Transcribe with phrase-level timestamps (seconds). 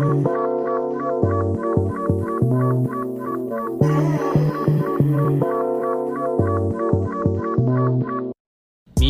[0.00, 0.06] ミ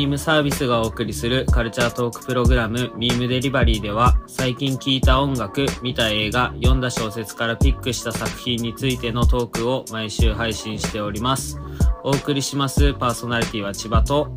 [0.06, 11.60] ームサービスがお送りするカルチャートークプログラムミームデリバリーでは最近聴いた音楽、見た映画、読んだ小説からピックした作品についてのトークを毎週配信しております。
[12.02, 12.94] お送りします。
[12.94, 14.34] パーソナリティは千葉と。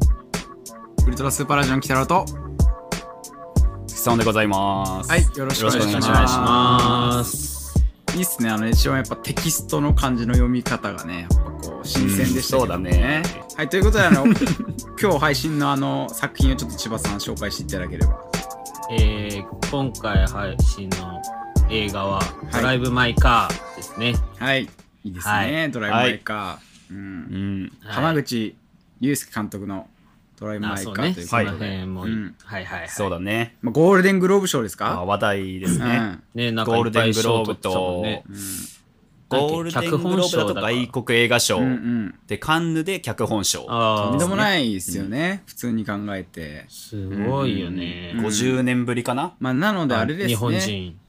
[1.07, 2.52] ウルトラスーパーラジオン北野と。
[4.04, 5.09] 質問でございます。
[5.09, 6.09] はいよろしくお願いします。
[6.09, 7.73] お願いします。
[8.17, 8.49] いいっすね。
[8.49, 13.23] あの一番やっぱテキストの漢字の読み方がねやっぱこう新鮮でしたけどうんそうだね。
[13.55, 14.25] はいということであの
[15.02, 18.20] 今日配信のあの作品をちょっと千葉さん紹介していただければ。
[18.91, 21.22] えー、今回配信の
[21.70, 22.20] 映画は
[22.52, 24.16] ドライブ・マイ・カーですね。
[24.38, 24.63] はい。
[24.63, 24.67] い
[25.05, 25.72] いですね、はい。
[25.72, 26.97] ドライブ・マイ・カー、うん。
[26.97, 27.72] うん。
[27.85, 28.58] はい浜口
[28.99, 29.88] 竜介監督の
[30.43, 32.35] ドライブ・マイ・カあそうね、ーということで、辺も、うん。
[32.43, 32.89] はいはいはい。
[32.89, 33.55] そうだね。
[33.61, 36.19] まあ、ゴールデングローブ賞ですあか話題ですね。
[36.35, 38.23] ね、なんかゴールデングローブ賞取ってたもんね
[39.30, 39.50] と、うん。
[39.52, 41.59] ゴールデングローブだと外国映画賞。
[41.59, 42.16] うんうん。
[42.27, 43.66] で、カンヌで脚本賞。
[43.69, 46.66] ああとんでもないですよね、普通に考えて。
[46.67, 48.11] すごいよね。
[48.13, 48.25] うん。
[48.25, 49.35] 50年ぶりかな。
[49.39, 50.30] まあなのであれですね。
[50.30, 51.00] 日本人。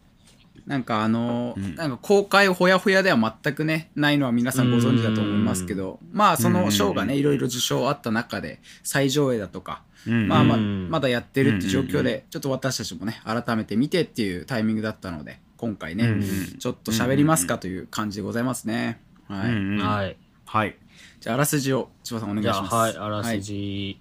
[0.66, 1.74] なんかあの、うん。
[1.74, 10.28] なんか公開ほやほやでは全くねないのは皆さんご存知だと思いますけどまあその賞がねいろいろ受賞あった中で再上映だとか、うん。
[10.28, 10.88] まあまあうん。
[10.90, 12.04] まだやってるっていう状況うん。
[12.04, 16.58] でちょっと私たちもね改めて見てっていうタイミングだったので今回ね、うん。
[16.58, 20.16] ちょっと喋りますかという感じでございますね、はい、はい。
[20.46, 20.76] はい。
[21.20, 22.74] じゃああらすじを千葉さんお願いじゃあ、します。
[22.74, 24.00] はい、あらすじ。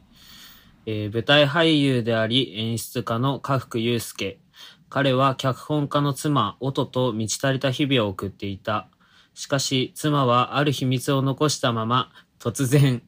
[0.86, 4.38] えー舞台俳優であり演出家の家福祐介。
[4.94, 8.90] 彼は脚本家の妻、音と満ち足りた日々を送っていた。
[9.34, 13.02] しかし、妻はある秘密を残したまま、突然、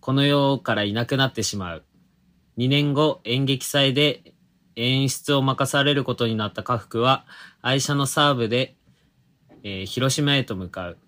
[0.00, 1.84] この世からいなくなってしまう。
[2.58, 4.34] 2年後、演劇祭で
[4.76, 7.24] 演出を任されることになった家福は、
[7.62, 8.76] 愛車のサーブで、
[9.62, 10.98] えー広島へと向かう。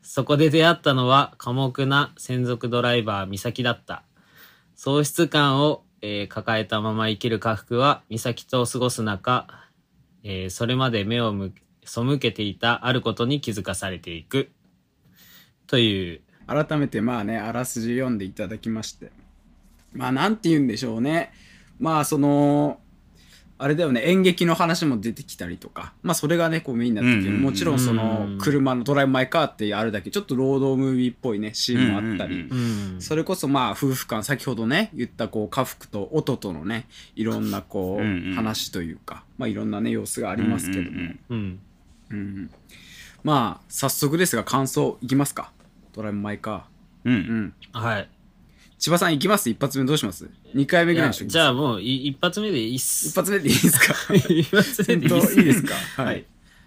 [0.00, 4.02] そこで出会ったのは寡黙な専属ドライバー美咲だった。
[4.76, 9.46] 喪失感を、えー抱えたまま生きる家福は美咲と過ごす中、
[10.22, 11.52] えーそれまで目を向
[11.84, 14.50] 背けていたあることに気づかされていく。
[15.66, 19.10] という、改めてまあねあらすじ読んでいただきまして。
[19.92, 21.32] まあなんて言うんでしょうね。
[21.78, 22.80] まあその
[23.60, 33.02] あれだよね演劇の話も出てきたりとかまあそれがねこうメインになってきて、うんうんうんもちろんそのうん車のドライブ・マイ・カーってあるだけちょっとロードムービーっぽいねシーンもあったり、うんうんうん。
[33.02, 36.86] それこそまあ夫婦間先ほどね言ったこう家福と音とのね
[37.16, 41.60] いろんなこううんうん話というかまあいろんなね様子がありますけども、うんうん
[42.10, 42.18] うん。
[42.18, 42.50] うん
[43.24, 45.50] まあ早速ですが感想いきますか？
[45.92, 47.08] ドライブ・マイ・カー。
[47.08, 47.14] うん。
[47.14, 47.16] う。
[47.16, 48.08] うんんはい。
[48.78, 49.50] 千葉さん行きます？
[49.50, 53.08] 一発目どうします ?2 回目ぐらいにしとじゃあもうい一発目でいいっす。
[53.08, 54.14] 一発目でいいですか？
[54.28, 55.38] 一発目でいいっす。
[55.38, 55.74] いいですか？
[56.02, 56.24] ははいい。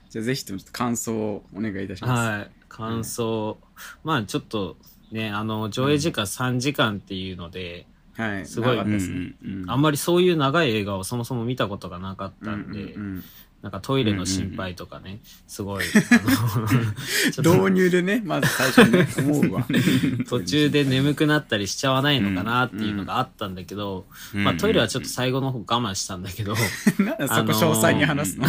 [0.10, 2.12] じゃあぜひともちょっと感想をお願いいたします。
[2.30, 2.52] はい。
[2.68, 3.58] 感想。
[4.04, 4.76] まあちょっと
[5.12, 7.86] ね、あの、上映時間3時間っていうので、
[8.18, 8.46] はい。
[8.46, 9.34] すごいですね。
[9.44, 13.24] うんうんあんまりそういう長い映画をそもそも見たことがなかったんで、うんうん
[13.62, 15.84] なんかトイレの心配とかね、すごい、
[17.38, 19.68] 導入でね、まず最初にね、思うわ。
[20.28, 26.56] 途中で眠くなったりしちゃわないのかなっていうのがあったんだけど、うんまあトイレはちょっと最後の方我慢したんだけど、
[27.00, 28.48] なんでそこ詳細に話すの、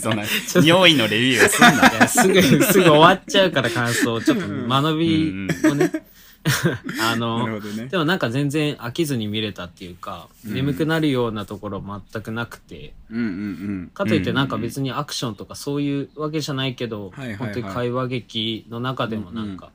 [0.00, 0.16] そん。
[0.16, 0.24] な、
[0.62, 2.08] 尿意のレビューをすんな。
[2.08, 6.02] すぐ、すぐ終わっちゃうから感想、ちょっと間延びをね、あなのる
[7.44, 7.86] ほ、どね。
[7.88, 13.28] でもなんか全然飽きずに見れたっていうか、眠くなるようなところ全くなくて、うんうんう
[13.84, 13.90] ん。
[13.92, 19.70] かといってなんか別にアクションとかそういうわけじゃないけど、本当に会話劇の中でもなんか、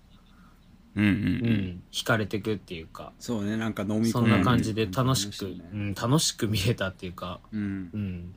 [0.95, 7.89] うんううんん惹かれてくっていうか、そうね、なんか飲み込そんな感じで楽しく、ねうん、楽しく見れたっていうか、うん。
[7.93, 8.33] うん、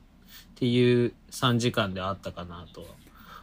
[0.51, 2.87] っていう3時間であったかなとは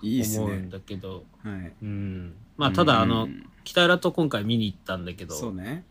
[0.03, 0.69] 思うんね。
[0.71, 1.73] だけど、はい。
[1.83, 5.85] うん、まあただあの、うん北浦と今回見に行ったんだけど、そうね。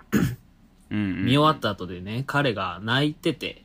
[0.89, 1.25] うんうん。
[1.25, 3.63] 見終わった後でね、彼が泣いてて、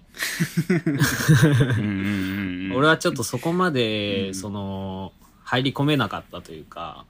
[0.68, 2.76] うんうんうん。
[2.76, 5.12] 俺はちょっとそこまで、うんその、
[5.44, 7.06] 入り込めなかったというか、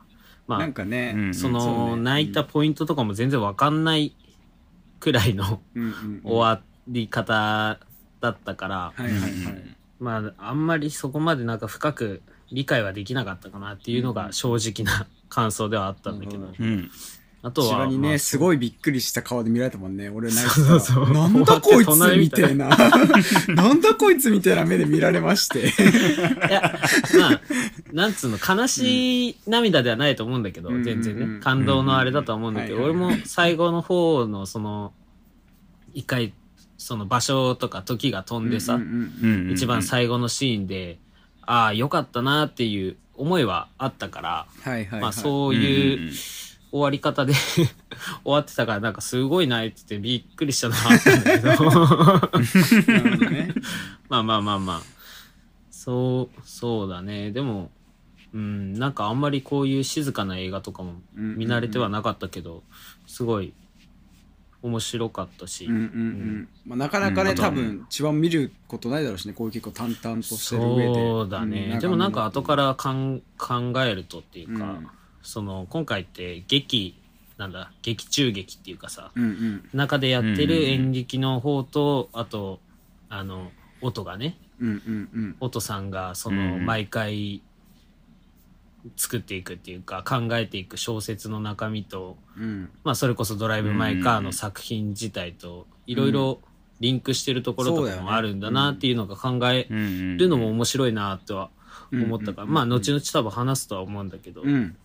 [0.46, 4.14] まあなん、かね、うんその、ね泣いたポイントとかも全然わかんない
[4.98, 6.20] くらいのうんうん。
[6.22, 7.78] 終わり方
[8.20, 9.76] だったから、はいはいはい。
[9.98, 12.20] まあ、あんまりそこまでなんか深く
[12.52, 16.90] 理解はできなかったかなっていうのが正直な感想ではあったんだけど、うんうん。
[17.42, 20.10] あとは、まあすごいびっくりした顔で見られたもんね。
[20.10, 21.08] 俺泣いそうそうそう。
[21.14, 22.68] なんだこいつ隣みたいな。
[23.48, 25.68] なんだこいつみたいな目で見られまして。
[25.68, 26.78] いや、
[27.18, 27.40] まあ、
[27.92, 34.92] なんつうの、悲しい涙ではないと思うんだけど、うん全然ね、感動のあれだとは思うんだけど、俺も最後の方の、その、
[35.94, 36.34] 一回、
[36.76, 38.78] その場所とか時が飛んでさ、
[39.50, 40.98] 一番最後のシーンで、
[41.42, 45.00] ああ、よかったなっていう思いはあったから、はいはいはい。
[45.02, 46.12] まあそういう
[46.72, 47.34] 終わり方で
[48.24, 53.54] 終わってたから、なんかすごいなってってびっくりしたのはあったんだけど、ね。
[54.08, 54.82] まあまあまあまあ、
[55.70, 57.30] そう、そうだね。
[57.30, 57.70] でも、
[58.32, 62.62] うん、なんかあんまりこういう静かな映画とかも見慣れてはなかったけど、
[63.06, 63.52] すごい
[64.62, 66.48] 面白かったし、うんうんうん。
[66.66, 67.36] まあなかなかね、うん。
[67.36, 70.94] 多分、一番見ることないだろうしね、こういう結構淡々としてる上で。
[70.94, 74.86] そうだね、でもなんか後からかん考えるとっていうか、うん。
[75.22, 76.94] その今回って劇
[77.36, 79.68] なんだ劇中劇っていうかさうんうん。
[79.72, 80.48] 中でやってうんうんうん。
[80.48, 82.60] る演劇の方と、あと
[83.08, 85.36] あの音がねうんうんうん。
[85.40, 86.66] 音さんがそうんのうん。
[86.66, 87.42] 毎回
[88.96, 92.70] 作っていくっていうか考えていく小説の中身と、うん。
[92.84, 96.40] まあ、それこそ「ドライブ・マイ・カー」の作品自体といろいろ
[96.80, 101.50] リンクしてるところとかもあるんだなっていうのが考えるるのも面白いなとは
[101.92, 104.76] 思ったから、うんまあ後々多分話すとは思うんだけど、うん。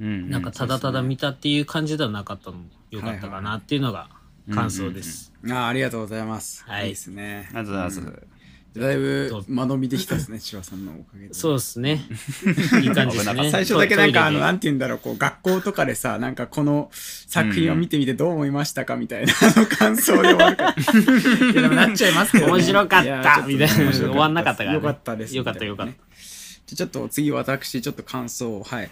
[0.00, 4.08] なんかただただ見たっていう感じではなかったのもよかったかなっていうのが
[4.54, 5.32] 感想です。
[5.44, 6.64] あーありがとうございます。
[6.64, 6.84] はい。
[6.84, 7.48] いいですね。
[7.48, 8.37] ありがとうございます。
[8.76, 11.34] だいぶ間延びできたですね、千葉さんのおかげで。
[11.34, 12.04] そうですね。
[12.82, 13.50] いい感じですね。
[13.50, 20.74] 最初だけなんかあの、なんんて言うんだろう、こう、学校とかでさ、なんかこの作品を見てみてどう思いましたかみたいな、あの感想で終わるから。
[21.52, 22.52] いやでもなっちゃいますけどね。
[22.52, 25.36] 面白かったみたいな終わんなかったからねよかったです。
[25.36, 28.90] よかったよかじゃあちょっと次私、ちょっと感想を、はい。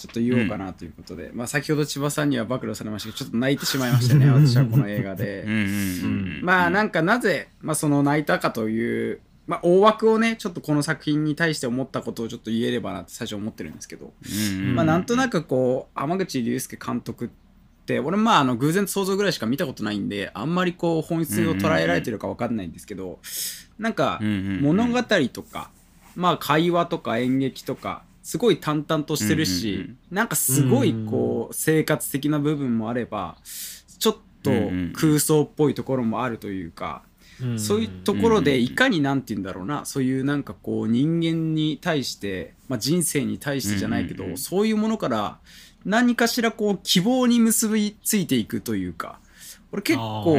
[0.00, 5.44] ちょっと言おうかなということで、まあ先ほど千葉さんには暴露されましたけど、ちょっと泣いてしまいましたね、 私はこの映画で。
[5.46, 17.28] うんうんうんまあなんかなぜ、まあ、その泣いたかという、まあ、大枠をねちょっとこの作品に対して思ったことをちょっと言えればなって最初思ってるんですけど、うんまあ、なんとなくこう濱口竜介監督っ
[17.84, 23.18] て俺まああの偶然と想像ぐらいしか見たことないんであんまりこう本質を捉えられてるか分かんないんですけど
[23.78, 24.60] なんかうんうんうん。
[24.62, 25.70] 物語とか
[26.14, 33.36] まあ会話とか演劇とかすごい淡々としてるし、うんうんなんかすごいこう生活的な部分もあれば
[33.98, 34.50] ちょっと
[34.92, 37.02] 空想っぽいところもあるというか、
[37.56, 44.38] そういうところでいかになんて言うんだろうなそういうなんかこう人間に対して、まあ、人生に対してじゃないけど、うんうんうん。
[44.38, 45.38] そういうものから
[45.84, 49.18] 何かしらこう希望に結びついていくというか
[49.72, 50.36] 俺結構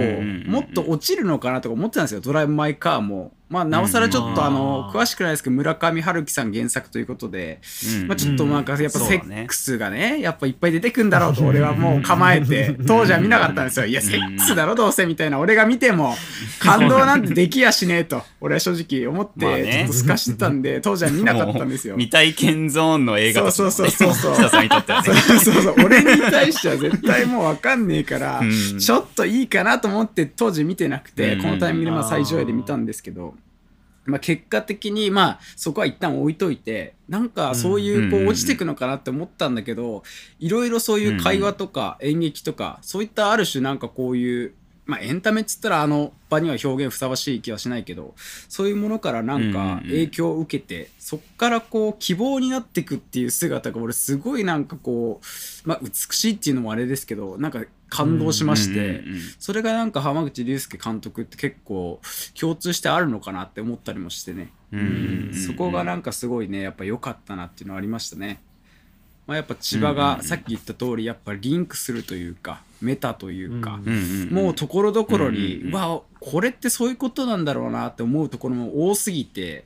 [0.47, 7.59] もっと落ちるのかなとか思ってたんですよ「ドライブ・マイ・カーも」まあなおさらちょっとあの詳しくないですけど村上春樹さん原作ということで、
[7.99, 8.07] うん。
[8.07, 13.85] まあ、ちょっとなんかやっぱセックスがねやっぱいっぱい出てくんだろうと俺はもう構えて当時は見なかったんですよ。
[13.85, 16.15] いやセックスだろどうせみたいな俺が見ても
[16.59, 21.95] 感動なんてできやしねえと俺は正直思ってちょっと透かしてたんで 当時は見なかったんですよ。
[21.95, 24.49] 未体験ゾーンの映画だそうそうそうそうそう。
[24.49, 28.79] そうそうそう俺に対しては絶対もう分かんねえから、うん。
[28.79, 31.41] ちょっといいかなと思って当時見てなくて、うん。
[31.41, 33.35] このタイミングでまあ最上映で見たんですけど、
[34.11, 40.03] まあ、結果的にまあそこは一旦置いといてなんかそういうこう落ちていくのかなって思ったんだけど
[40.39, 44.53] いろいろそういう会話とか演劇とかそういったある種なんかこういう
[44.85, 48.13] まあエンタメっつったらあの場には表現ふさわしい気はしないけど
[48.49, 55.21] そういうものからなんうんか影響を受けてそっからこう希望になっていくっていう姿が俺すごいなんかこ
[55.65, 59.03] うまあ美しいっていうのもあれですけどなんか感動しまして。
[59.37, 61.99] それがなんか浜口竜介監督って結構
[62.39, 65.31] 共通してあるのかなって思ったりもしてね、うん。
[65.33, 68.39] そこがなんかすごいねやっぱ良かったなっていうのはありましたね、
[69.31, 73.79] まあ、やっぱ千葉がさっき言った通りやっぱリンクするというかメタというか、
[74.29, 79.63] もうところどころに、うわこれってそういうことなんだろうなって思うところも多すぎて、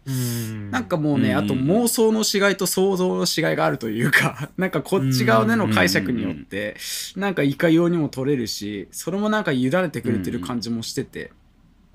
[0.69, 6.75] なんかもうね、うんあと妄想の違いと想像の違いがあるというか、 なんかこっち側での解釈によって、
[7.15, 11.31] なんかいかようにも取れるし、それもなんか委ねてくれてる感じもしてて、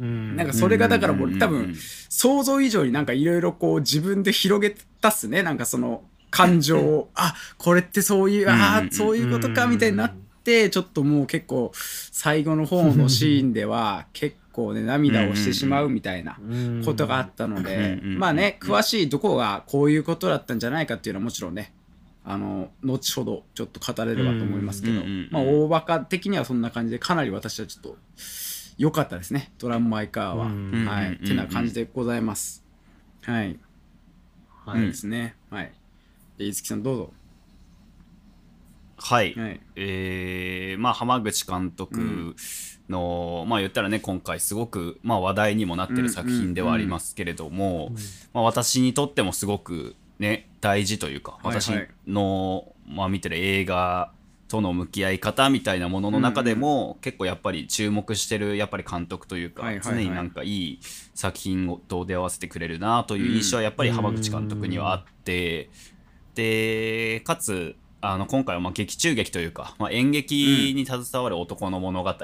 [0.00, 0.34] うん。
[0.34, 1.76] なんかそれがだから俺多分
[2.08, 6.02] 想像以上になんかいろいろこう自分で広げたっすね、なんかその
[6.46, 10.12] 感情を、あ、これってそういう、ああ、そういうことかみたいになっ
[10.44, 16.38] て、ちょっともう結構最後の方のシーンでは結構ね、涙をしてしまうみたいな。
[16.84, 21.72] ことがあったので、うんまあね、詳しいどこがこういうことだったんじゃないかっていうのはもちろんね、
[22.24, 27.96] あの、後ほどちょっと語れればと思いますけどまあ大バカ的にはそんな感じで、かなり私はちょっと
[28.78, 30.46] 良かったですね、ドラムマイカーは。
[30.46, 31.08] うんはい。
[31.08, 32.64] うんってな感じでございます。
[33.22, 33.58] はい。
[34.64, 35.34] はいですね。
[35.50, 35.72] はい。
[36.40, 37.12] で、いつきさんどうぞ。
[38.96, 39.60] はい、はい。
[39.76, 42.34] えーまあ浜口監督
[42.88, 47.92] の、まあ言ったらね今回すごく、まあ、話題にもなってる作品ではありますけれども、
[48.32, 51.60] まあ、私にとってもすごくね大事というかはいはい。
[51.60, 51.72] 私
[52.06, 54.10] の、まあ、見てる映画
[54.48, 60.04] との向き合い方みたいなものの中でも、結構やっぱり注目してるやっぱり監督というか、はいはいはい。
[60.04, 60.80] 常になんかいい
[61.14, 65.68] 作品と出会わせてくれるなという印象はやっぱり浜口監督にはあって、
[66.40, 72.14] でかつあの今回はまあ劇中劇というか、まあ、演劇に携わる男の物語、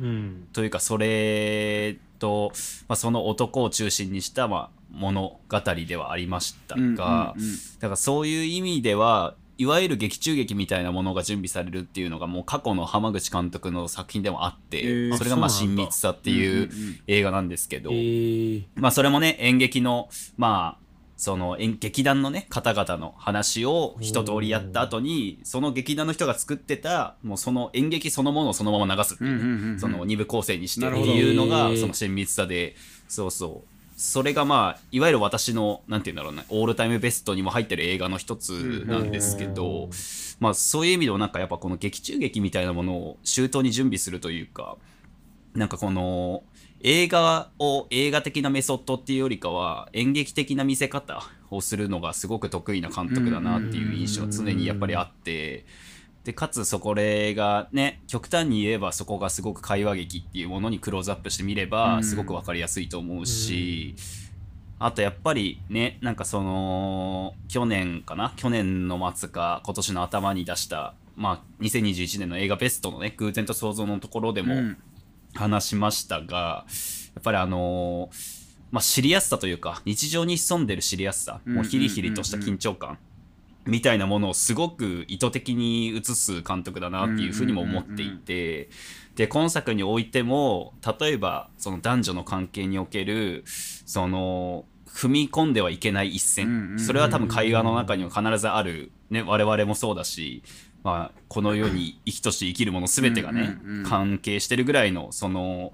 [0.00, 0.48] うん。
[0.52, 2.52] というかそれと、
[2.88, 7.56] まあ、その男を中心にしたまあ物語ではありましたが、うんうんうん。
[7.80, 15.16] だからそういう意味ではいわゆる劇中劇みたいなものが準備されるっていうのがもう過去の浜口監督の作品でもあって、へー。
[15.16, 16.70] それがまあ親密さっていう
[17.06, 20.85] 映画なんですけど、えー、まあそれもね演劇のまあ
[21.16, 29.80] その演劇団のね方々の話を一通りやった後にその劇団の人が作ってたもうその演劇そのものをそのまま流すっていうね、うんうんうんうん。
[29.80, 32.76] その二部構成にしてっていうのがその親密さで
[33.08, 33.68] そうそう。
[33.98, 39.90] それがまあいわゆる私のなんて言うんだろうなオールタイムベストにも入ってる映画の一つなんですけど、うん
[40.38, 44.76] まあそういう意味でもなんかやっぱこの劇中劇みたいなものを周到に準備するというか
[45.54, 46.42] なんかこの
[46.80, 55.64] 映画を映画的なメソッドっていうよりかは演劇的な見せ方をするのがすごく得意な監督だなっていう印象は常にやっぱりあって
[56.24, 61.70] でかつそこれがね極端に言えばそこがすごく会話劇っていうものにクローズアップしてみれうん。
[61.70, 63.94] ばすごく分かりやすいと思うし。
[64.78, 68.34] あとやっぱりねなんかその去年かな？
[68.36, 74.76] 去年の末か今年の頭に出したまあ2021年の映画ベストのね偶然と想像のところでもうん
[75.36, 76.64] 話しましたが、
[77.14, 78.36] やっぱりあのー
[78.72, 82.98] まあ知りやすさというか日常に潜んでる知りやすさ、うんもうヒリヒリとした緊張感
[83.64, 88.68] みたいなものをすごく意図的に映す監督だなっていうふうにも思っていて、
[89.14, 100.42] で今作においても例えばその男女の関係におけるその踏み込んではいけない一線、それは多分会話の中には必ずある、ね、我々もそうだし、
[100.86, 103.84] まあ、この世に生きとして生きるもの全てがね、うんうんうん。
[103.86, 105.72] 関係してるぐらいのその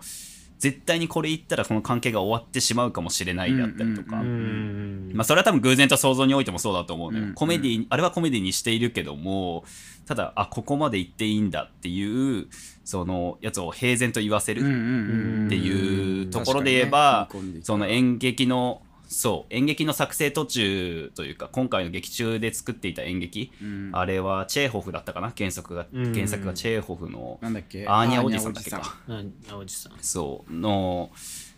[0.58, 5.10] 絶対にこれ言ったらこの関係が終わってしまうかもしれないであったりとか、うんうん。
[5.12, 9.64] まあ、それは多分偶然と想像においてもそうだと思うのよ、うんコメディあれはコメディにしているけども
[10.06, 12.46] ただあここまで言っていいんだっていう
[12.84, 14.64] そのやつを平然と言わせる、っ
[15.50, 17.28] ていうところで言えば、
[17.62, 23.90] その演劇のそう演劇の作成途中というか今回の劇中で作っていた演劇、うん。
[23.92, 25.32] あれはチェーホフだったかな？
[25.36, 26.14] 原作が、うん。
[26.14, 27.86] 原作がチェーホフのなんだっけ？
[27.86, 29.92] アーニャおじさんだっけアーニャおじさん。
[30.00, 31.10] そうの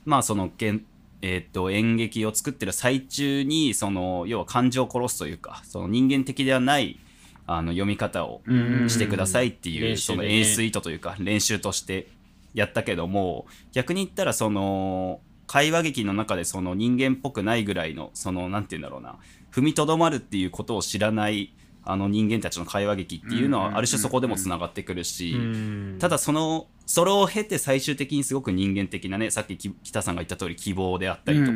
[0.05, 0.85] まあそのけん
[1.23, 6.99] えーっと演劇を作ってる最中にその要は感情を殺すというかその人間的ではない
[7.47, 8.91] あの読み方をうん。
[8.91, 12.09] してくださいっていう、その演出意図というか練習として
[12.53, 19.17] やったけども逆に言ったらその会話劇の中でその人間っぽくないぐらいのそのなんて言うんだろうな。
[19.53, 25.97] 踏みとどまるっていうことを知らないあの人間たちの会話劇っていうのはある種そこでもつながってくるし、うん。
[26.01, 31.53] ただそのそれを経て最終的にすごく人間的なねさっきき北さんが言った通り希望であったりとか、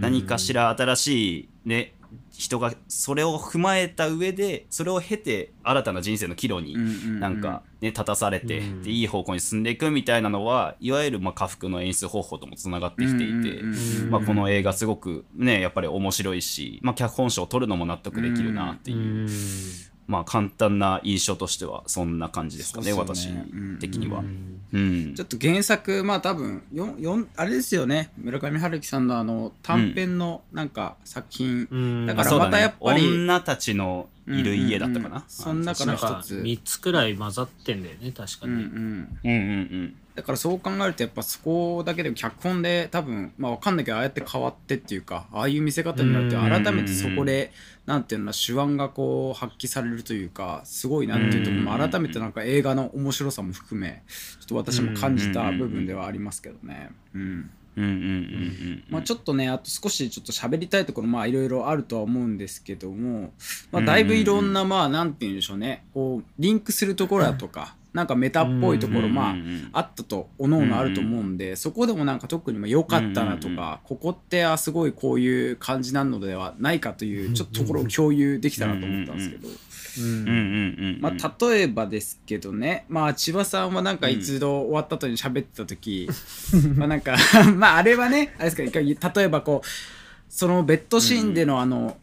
[0.00, 1.94] 何かしら新しいね
[2.30, 6.76] 人がそれを踏まえた上でそれを経て新たな人生の岐路に
[7.20, 8.82] なんか、ね、立たされて、うん。
[8.82, 13.62] でいい方向に進んでいくみたいなのはいわゆるまあ家福の演出方法ともつながってきていて、
[14.10, 19.28] まあ、この映画すごくねやっぱり面白いし、まあ、脚本賞を取るのも納得できるなっていう、うん
[20.06, 23.46] まあ簡単な印象としてはそんな感じですかねね。
[23.52, 23.78] うん。
[23.78, 24.20] 的には。
[24.20, 24.60] うん。
[24.72, 25.14] うん。
[25.14, 28.10] ちょっと原作まあ多分よんよんあれですよね。
[28.18, 32.06] 村上春樹さんのあの短編のなんか作品、うん。
[32.06, 35.12] だからそうだまたやっぱり女たちのいる家だったかな、うん。
[35.12, 35.16] うん。
[35.16, 35.62] うんそん。
[35.62, 38.62] 中のなんか一つ3つくらい混ざってんだよね、確かうんうに。
[38.64, 38.68] ん。
[38.68, 39.30] うんうんう
[39.84, 46.64] んだからそう考えるとやっぱそこだけで脚本で多分まあわかんないけどああやって変わってっていうかああいう見せ方になってうん。
[46.64, 47.50] 改めてそこで
[47.84, 51.90] なんていうの手腕がこう発揮されるというかすごいなっていうところもうん。
[51.90, 56.90] 改めてなんか映画の面白さも含めちょっと私も感じた部分ではありますけどね。
[57.14, 57.50] うん。
[57.76, 63.32] うんうんうんうんまあ、ちょっとねあと少しちょっと喋りたいところまあいろいろあるとは思うんですけども、
[63.72, 65.84] まあ、だいぶいろんなまあなんて言うんでしょうね。
[65.92, 69.30] こうリンクするところだとかなんかメタっぽいところま
[69.72, 79.48] ああったとおのおのあると思うんでそこでもなんか特にまあ良かったなとかここってあすごいこういう感じなのではないかというちょっとところを共有できたなと思ったんですけど。
[81.00, 86.08] まあ、例えばですけどね、まあ、千葉さんはなんか一度終わった後に喋ってた時、
[86.74, 87.16] まあなんか
[87.54, 89.68] まああれはねあれですか例えばこう
[90.28, 91.96] そのベッドシーンでのあの、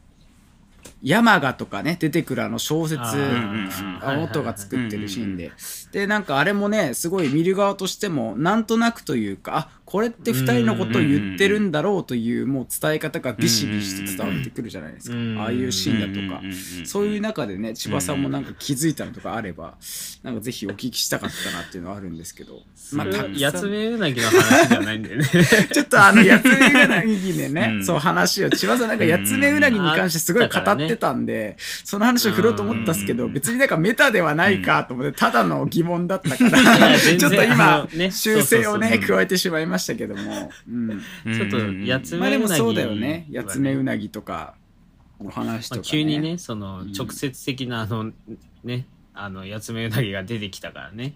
[1.04, 5.52] 山賀とかね出てくるあの小説音が作ってるシーンで。
[5.92, 15.18] でなんかあれもねすごい見る側としてもなんとなくというかあこれって2人のことを言ってるんだろうというもう伝え方がビシビシと伝わってくるじゃないですか。
[15.18, 16.42] うんああいうシーンだとか。
[16.42, 16.52] うん
[16.86, 19.76] そういう中でね千葉さんもなんか気づいたのとかあれば
[20.24, 22.62] なんかぜひお聞きしたかったなっていうのはあるんですけど。
[22.94, 23.38] まあたくさん。
[23.38, 25.26] やつめうなぎの話じゃないんだよね。
[25.72, 27.86] ちょっとあの、やつめうなぎでね、うん。
[27.86, 33.34] そう話を、千葉さんなんかやつめうなぎに関してすごい語ってたんで、その話を振ろうと思ったんですけど、うん。
[33.34, 41.02] 別になんかメタではないかと思って、ただの疑問だったか いら、ちょっとあ今修正をね、加えてしまいましたけども、うん。
[41.34, 42.70] ちょっとやつまあでもめうなぎはね。
[42.70, 44.56] そうだよね、やつめうなぎとか、
[45.24, 46.92] の話とまあか、急にね、そのうん。
[46.92, 48.12] 直接的なあの、
[48.64, 51.14] ね、あの、やつめうなぎが出てきたからね、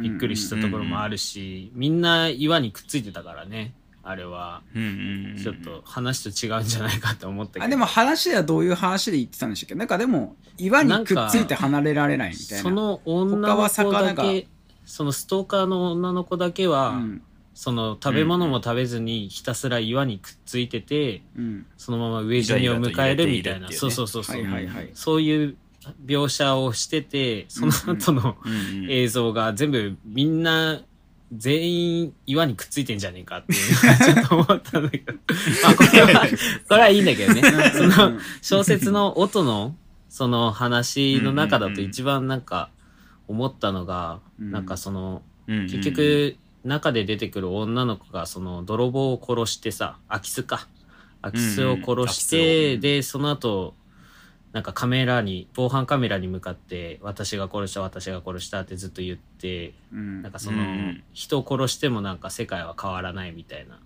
[0.00, 3.72] びっくりしたところもあるし、みんな岩にくっついてたからね、
[4.08, 4.62] あれは。
[4.74, 7.64] ちょっと話と違うんじゃないかと思ったけど。
[7.66, 9.74] あでも話ではどういう話で言ってたんでしたっけ？
[9.74, 12.62] なんかでも岩にくっついて離れられないみたいな。
[12.62, 14.48] その女の子だけ、
[14.86, 17.22] そのストーカーの女の子だけは、うん
[17.60, 23.68] その食べ物も食べずにひたすら岩にくっついてて、うんそのまま飢え死にを迎えるみたいな。
[23.68, 24.44] ねそうそうそうそう、
[24.94, 25.56] そういう
[26.06, 28.36] 描写をしてて、その後の
[28.88, 30.82] 映像が全部みんな
[31.32, 35.12] 全員岩にくっついてんじゃねえかっていうのが ちょっと思ったんだけど。
[35.62, 36.26] まあこれは、
[36.68, 37.42] これはいいんだけどね。
[37.74, 39.76] その小説の音の
[40.08, 42.70] その話の中だと一番なんか
[43.26, 44.50] 思ったのが、うん。
[44.50, 50.66] なんかその結局中で出てくる女の子がその泥棒を殺してさ空き巣か。
[51.20, 53.74] 空き巣を殺して、でその後
[54.52, 60.22] なんかカメラに防犯カメラに向かって私が殺した私が殺したってずっと言ってうん。
[60.22, 61.02] なんかその、うん。
[61.12, 63.78] 人を殺してもなんか世界は変わらないみたいな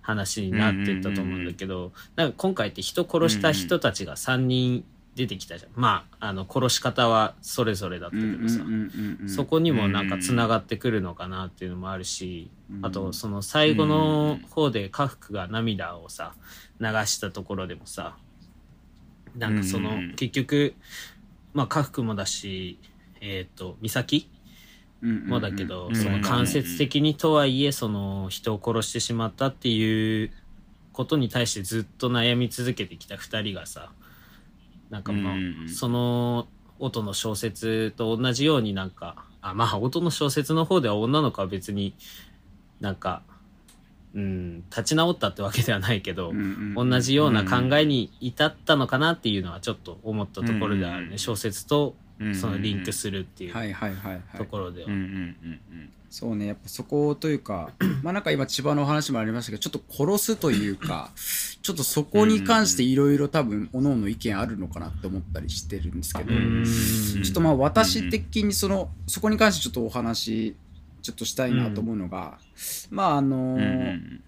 [0.00, 8.64] 話になってったと思うんだけど、なんか今回って人殺した人たちが3人出てきたじゃん、まああの殺し方はそれぞれだったけどさ、
[9.28, 12.86] そこにもなんかつながってくるのかなっていうのもあるし、うん。
[12.86, 16.34] あとその最後の方で家福が涙をさ
[16.80, 18.16] 流したところでもさ
[19.36, 20.74] なんかそのうん結局
[21.54, 22.78] まあ家福もだし
[23.20, 24.28] えっ、と美咲
[25.02, 30.30] もだけど、うんその間接的にとはいえその人を殺してしまったっていう
[30.92, 33.90] ことに対してずっと悩み続けてきた2人がさ
[34.90, 35.68] なんかまあ、うん。
[35.68, 36.46] その
[36.78, 41.94] 音の小説と同じようになんかあまあ音の小説の方では女の子は別に
[42.80, 43.22] なんか
[44.14, 46.32] うん立ち直ったってわけではないけど、
[46.76, 53.54] 同じような考えに至ったのかなっていうのはちょっと思ったところではあるね、うん小説とうんそのリンクするっていう
[54.36, 54.88] ところでは。
[54.88, 57.70] うんうんうんそうねやっぱそこというか
[58.04, 61.10] まあなんか今千葉のお話もありましたけどちょっと殺すというか
[61.62, 66.64] ちょっとそこに関していろいろ多分各々意見あるのかなって思ったりしてるんですけど、うん。
[66.66, 70.54] ちょっとまあ私的にそのそこに関してちょっとお話
[71.02, 72.38] ちょっとしたいなと思うのが、
[72.90, 74.22] まああのうんうん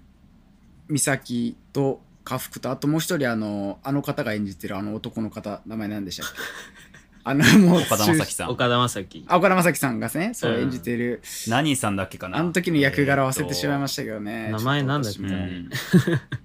[0.90, 6.34] 美咲と家福とあともう一人あのあの方が演じてるあの男の方名前何でしたっけ？
[7.26, 8.50] あのもう岡田将生さん。
[8.50, 9.24] 岡田将生。
[9.28, 10.62] あ岡田将生さんがねそううん。
[10.64, 12.36] 演じてる、何さんだっけかな？
[12.38, 15.20] あの時の役柄忘れてしまいましたけどね、名前なんだっけ？
[15.20, 15.70] うん。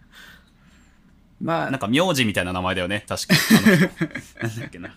[1.41, 1.71] まあ。
[1.71, 3.33] なんか名字みたいな名前だよね確か
[4.41, 4.95] なんだっけな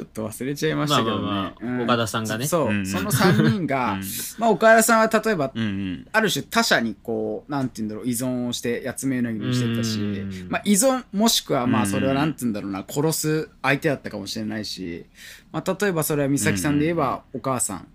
[0.00, 1.82] ちょっと忘れちゃいましたけどね、まあまあまあうん。
[1.82, 2.46] 岡田さんがね。
[2.46, 2.86] そう、うん。
[2.86, 4.02] その3人が、うん。
[4.38, 6.08] まあ岡田さんは例えばうんうん。
[6.10, 11.88] ある種他者にこうなんて言うんだろう依存をしてやつめうなぎにしてたしうん、まあ、依存もしくはまあうん。
[11.88, 15.04] それはなんて言うんだろうな殺す相手だったかもしれないし、
[15.52, 17.86] まあ、例えばそれは美咲さんで言えばお母さんうん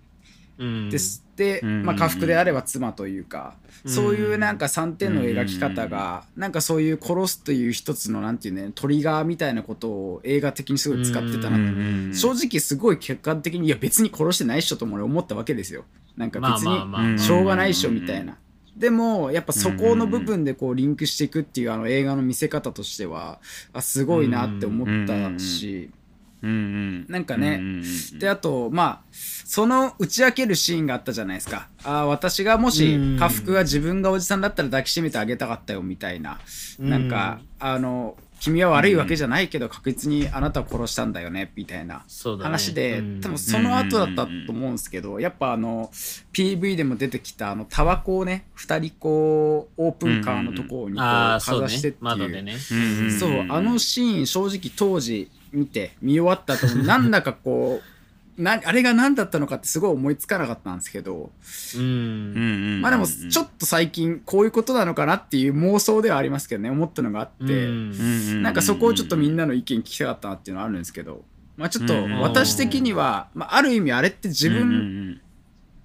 [0.58, 1.84] です、で、うん。
[1.84, 3.92] まあ、家福であれば妻というか、うん。
[3.92, 11.64] そういうなんか3点の描き方が、なんかそういう殺すという一つのなんていうねトリガーみたいなことを映画的にすごい使ってたなと。
[11.64, 12.12] うん。
[12.14, 15.86] 正直すごい客観的にいや別に殺してないっしょとも俺思ったわけですよ。
[16.16, 18.38] なんか別にしょうがないっしょみたいな。
[18.78, 23.40] でもやっぱそこの部分でこうリンクしていくっていうあの映画の見せ方としては
[23.72, 25.90] あすごいなって思ったし。
[25.90, 26.05] うん
[26.46, 27.58] うんなんかね。
[27.60, 31.68] うんうんであとまあその打ち明けるシーンがあったじゃないですか。
[31.84, 33.18] あー私がもしうん。
[33.18, 36.40] 家福が自分がおじさんだったら抱きしめてあげたかったよみたいな。
[36.80, 42.04] なんかあの君は悪いわけじゃないけど確実にあなたを殺したんだよねみたいな。
[42.08, 42.44] そうだね。
[42.46, 43.22] 話で、うん。
[43.22, 45.90] 多分その後だったと思うんですけど、やっぱあの
[46.34, 53.12] PV でも出てきたあのタバコをね2人こうオープンカーのところにこうかざしてっていう。
[53.12, 57.96] そうあのシーン正直当時見て見終わった後 なんだかこう
[58.42, 61.32] なあれが何だったのかってすごい思いつかなかったんですけど、
[61.76, 61.80] う。
[61.80, 62.82] うんん。
[62.82, 71.24] まあでもちょっと最近こういうことなのかなっていう妄想ではありますけどね思ったのがあって、うんなんかそこをちょっとみんなの意見聞きたかったなっていうのはあるんですけど、
[71.56, 75.22] まあちょっと私的には、まあある意味あれって自分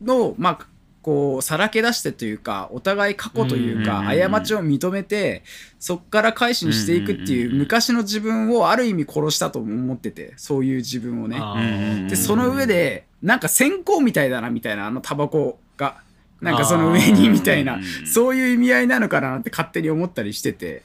[0.02, 0.66] の、まあ
[1.02, 5.42] こうさらけ出してというかお互い過去というか過ちを認めて
[5.78, 12.06] そっから改心していくっていう昔の自分をある意味殺したと思っててそういう自分をね。
[12.08, 16.02] でその上でなんか線香みたいだなみたいなあのタバコが
[16.40, 18.06] なんかその上にみたいなうん。
[18.06, 20.82] そういう意味合いなのかなって勝手に思ったりしてて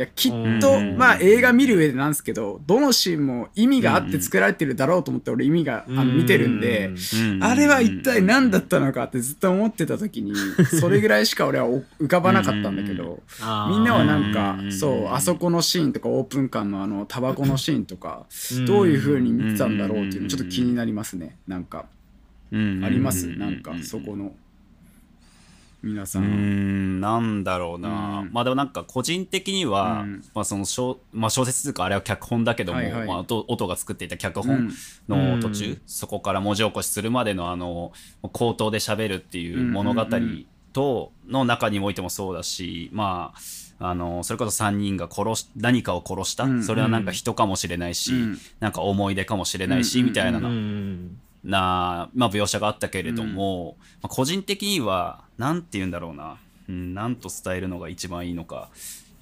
[0.00, 0.96] いやきっとうん。
[0.96, 6.90] まあ映画見る上でなんですけどどのシーンも意味があって作られてるだろうと思って俺意味があの見てるんで
[7.42, 10.32] あれは一体何だったのかってずっと思ってた時に
[10.64, 13.20] それぐらいしか俺はお浮かばなかったんだけど
[13.68, 14.72] みんなはなんかうん。
[14.72, 18.24] そうあそこのシーンとかオープン感のあのタバコのシーンとか
[18.56, 18.64] うん。
[18.64, 21.36] どういう風に見てたんだろうっていうのちょっと気になりますね。
[21.46, 21.84] なんか。
[22.52, 23.28] ああります？
[23.28, 24.32] なんかそこの
[25.82, 28.32] 皆さうーんんなんだろうな、うん。
[28.32, 30.24] まあでもなんか個人的には、うん。
[30.34, 33.06] まあその小,、まあ、小説というかあれは脚本だけども、はいはい。
[33.06, 34.72] まあ、音音が作っていた脚本うん。
[35.08, 35.80] の途中、うん。
[35.86, 37.92] そこから文字起こしするまでのあの
[38.32, 40.22] 口頭で喋るっていう物語うんうん。
[40.22, 43.34] うんとの中においてもそうだしま
[43.80, 46.62] ああのそれこそ3人が殺し何かを殺した、うん。
[46.62, 48.38] それはなんか人かもしれないし、うん。
[48.60, 50.06] なんか思い出かもしれないし、うん。
[50.06, 56.36] みたいなうのんな、まあ、描写があったけれども、まあ、個人的には何て言うんだろうな、
[56.68, 58.68] うん、何と伝えるのが一番いいのか。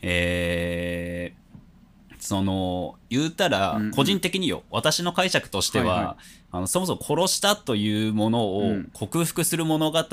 [0.02, 1.48] えー
[2.20, 3.90] その言うたらうんうん。
[3.92, 6.16] 個人的によ、私の解釈としては、はいは
[6.50, 8.90] あのそもそも殺したというものをうん。
[8.92, 10.04] 克服する物語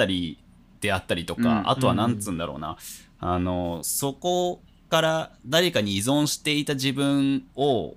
[0.81, 1.69] であったりとか、うん。
[1.69, 2.77] あとは何つうんだろうな、
[3.19, 7.95] あのそこから誰かに依存していた自分を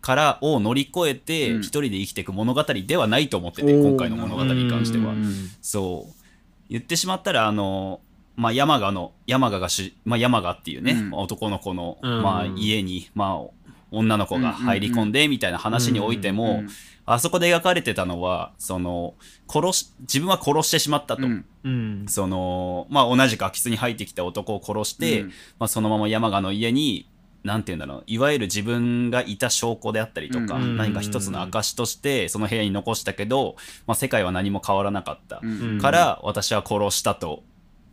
[0.00, 1.60] からを乗り越えてうん。
[1.60, 5.12] 一人で生きていく物語ではないと思ってて、今回の物語に関しては。
[5.12, 6.12] うんそう。
[6.68, 8.00] 言ってしまったらあの、
[8.36, 11.14] まあ、山賀の山賀がし、まあ、山賀っていうね、うん。
[11.14, 12.22] 男の子の、うん。
[12.22, 13.50] まあ、家に、まあ、
[13.90, 16.68] 女の子が入り込んでみたいな話においても、うん
[17.08, 19.14] あそこで描かれてたのはその
[19.48, 21.22] 殺し自分は殺してしまったと。
[22.08, 25.28] そのまあ、同じく空き巣に入ってきた男を殺して、うん。
[25.60, 27.08] まあ、そのまま山賀の家に
[27.46, 28.04] なんて言うんだろう。
[28.06, 30.76] いわゆる自分がいた証拠であったりとか、うん。
[30.76, 33.56] 何か一つの証としてその部屋に残したけど、
[33.86, 35.40] まあ、世界は何も変わらなかった、
[35.80, 37.42] から私は殺したと、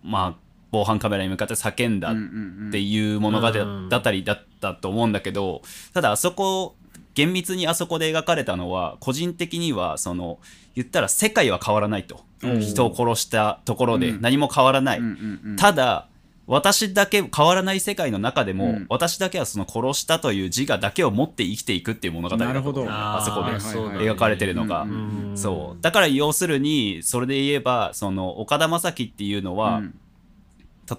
[0.04, 3.90] まあ、防犯カメラに向かって叫んだっていう物語うん。
[3.90, 5.62] だったりだったと思うんだけど
[5.94, 6.76] ただあそこ
[7.14, 10.40] 厳密にあそこで描かれたのは個人的にはその
[10.74, 12.22] 言ったら世界は変わらないと。
[12.42, 12.60] うん。
[12.60, 14.22] 人を殺したところでうん。
[14.22, 15.02] 何も変わらない、
[15.58, 16.08] ただ
[16.46, 18.86] 私だけ変わらない世界の中でも、うん。
[18.90, 22.86] 私だけはその殺したという自我だけを持って生きていくっていう物語だとなるほど。
[22.88, 23.54] あそこで。
[24.04, 24.86] 描かれてるのが、
[25.36, 25.82] そう。
[25.82, 30.00] だから要するにそれで言えばその岡田将生っていうのは、うん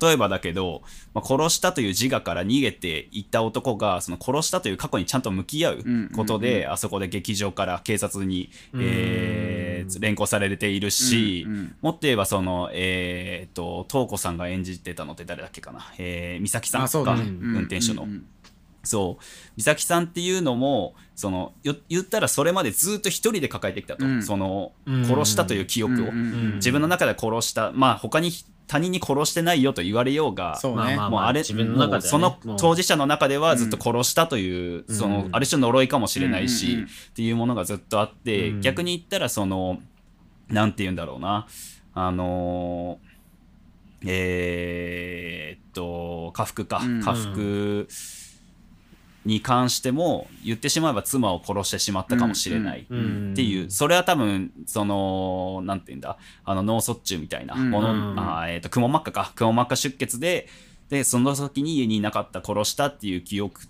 [0.00, 5.84] 例えばだけど、まあ、殺したという自我から逃げていった男がその殺したという過去にちゃんと向き合う
[6.16, 6.72] ことで、うんうん。
[6.72, 8.80] あそこで劇場から警察に、うん。
[8.82, 9.64] えー
[10.00, 11.76] 連行されているし、うんうん。
[11.82, 17.22] もっと言えばそのえー、と東子さんが演じてたのって誰だっけかな、えー、美咲さんあか、そうだね。
[17.22, 18.04] 運転手の。
[18.04, 18.26] うんうん
[18.86, 19.24] そう。
[19.56, 24.22] 美咲さんっていうのもそのよ言ったらそれまでずっと一人で抱えてきたと、うん。
[24.22, 25.06] そのうん。
[25.06, 26.54] 殺したという記憶を、うんうんうん。
[26.56, 27.72] 自分の中で殺した。
[27.72, 28.30] まあ他に
[28.66, 30.96] 他人に殺してないよと言われようがそうね。
[30.96, 32.08] もうあれ自分の中ではね。
[32.08, 34.94] その当事者の中ではずっと殺したという、うん。
[34.94, 36.86] そのある種呪いかもしれないし、うんうんうん。
[36.86, 38.60] っていうものがずっとあって、うん。
[38.60, 39.78] 逆に言ったらその
[40.48, 41.46] なんて言うんだろうな。
[41.94, 43.14] あのー
[44.06, 47.00] えーっと家福か、うん。
[47.00, 47.86] 家福
[49.24, 52.86] に関しても言ってしまえば妻を殺してしまったかもしれない。
[52.88, 53.70] うんっていう。
[53.70, 56.18] それは多分そのなんて言うんだ？
[56.44, 59.32] あの脳卒中みたいなもの、うんあーえー、とくも膜下か。
[59.34, 60.48] くも膜下出血で
[60.90, 63.62] でその時に家にいなかった殺したっていう記憶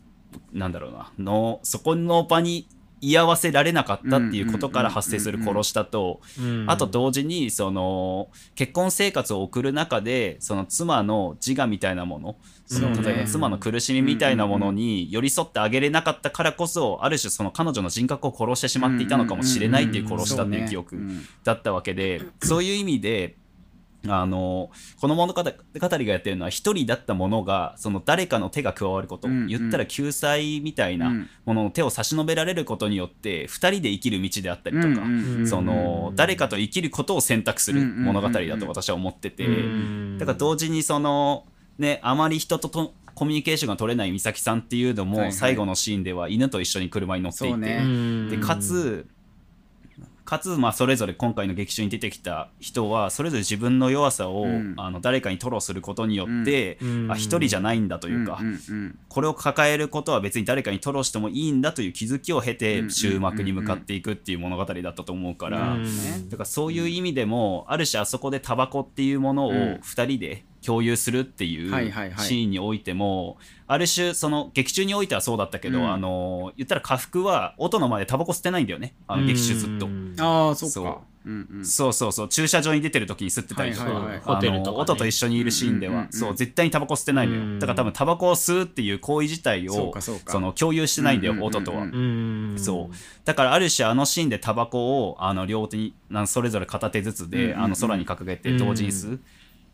[0.52, 1.12] なんだろうな。
[1.18, 2.66] のそこの場に
[3.00, 21.02] 居合わせられなかったっていうことから発生する殺したと、うんあと同時にその結婚生活を送る中でその妻の自我みたいなものその例えば妻の苦しみみたいなものに寄り添ってあげれなかったからこそある種その彼女の人格を殺してしまっていたのかもしれないっていう殺したっていう記憶
[21.44, 23.36] だったわけでそういう意味で
[24.08, 29.46] あのこの物語語がやってるのは一人だったものがその誰かの手が加わること、うんうん。
[29.46, 31.28] 言ったら救済みたいなうん。
[31.44, 35.02] ものの手を差し伸べられることによって二人で生きる道であったりとか、
[35.46, 41.44] その誰かと生きることを選択する物語だと私は思ってて、うんだから同時にその
[41.78, 45.32] ねあまり人ととコミュニケーションが取れない美咲さんっていうのもはいはい。
[45.32, 47.80] 最後のシーンでは犬と一緒に車に乗っていて、そうね。
[47.82, 49.06] うんでかつ
[50.24, 54.74] かつ、まあ、それぞれ今回の劇中に出てきた人はそれぞれ自分の弱さを、うん。
[54.78, 57.10] あの誰かに吐露することによって、うん。
[57.10, 69.56] あ一人じゃないんだというか、うんうんこれを抱えることは別に誰かに吐露してもいいんだという気づきを経うんて終幕に向かっていくっていう物語だったと思うから、うんだからそういう意味でもある種あそこでタバコっていうものをうん。
[69.84, 75.92] 2人で共有するっていうシーンにおいてもある種その劇中においてはそうだったけど、うん。
[75.92, 78.94] あの言ったら家福は音の前でタバコ吸ってないんだよね。
[79.06, 79.86] あの劇中ずっと。
[79.86, 81.00] うんああそうか。
[81.24, 81.30] う。
[81.30, 81.64] んうん。
[81.64, 82.28] そうそうそう。
[82.28, 84.72] 駐車場に出てる時に吸ってたりとか、はいはいホテルとかね。
[84.72, 91.58] の音と一緒にいるシーンでは、うんうんうんそう絶対にタバコ吸ってないのよ、うんだから多分タバコを吸うっていう行為自体をかその共有してないんだよ、うんうんうんうん。
[91.58, 92.94] 音とは、うんそう。
[93.24, 95.94] だからある種あのシーンでタバコをあの両手に
[96.26, 97.64] それぞれ片手ずつで、うんうんうん。
[97.64, 99.20] あの空に掲げて同時に吸う、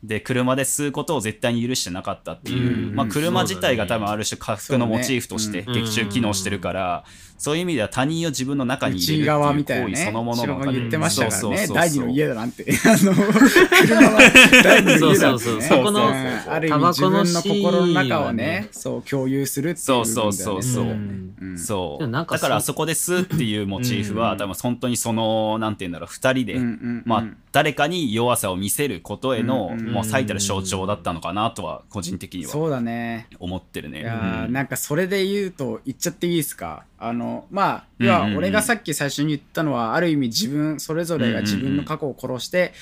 [0.03, 2.95] で車で吸うことを絶対に許してなかったっていう、うん。
[2.95, 7.05] まあ、車自体が多分ある種家福のモチーフとして劇中機能してるから、
[7.37, 11.77] そういう意味では他人を自分の中に入れるっていう行為みたいなねそのものの後ろが言ってましたからねそうそうそうそう。
[11.77, 12.65] 第二の家だなんて。
[12.85, 14.21] あの車は
[14.63, 14.99] 第二の家だってね。
[14.99, 18.69] そうそうそうそこのうんある意味タバ自分の心の中をはねね。
[18.73, 21.59] そう共有するっていうそうそうそうそう。
[21.59, 22.11] そう。
[22.11, 24.39] だからあそこで吸うっていうモチーフは、うん。
[24.39, 27.03] 多分本当にそのなんて言うんだろう2人で、うんうんうん。
[27.07, 32.51] まあ、誰かに弱さを見せることへの、うんうんもう最たる象徴だったのかなとは個人的には。
[32.51, 33.27] そうだね。
[33.39, 34.01] 思ってるね。
[34.01, 34.53] いやーうん。
[34.53, 36.85] なんかそれで言うと言っちゃっていいですか？
[36.99, 42.73] あのまあうん要は俺がさっき最初に言ったのはある意味自分それぞれが自分の過去を殺して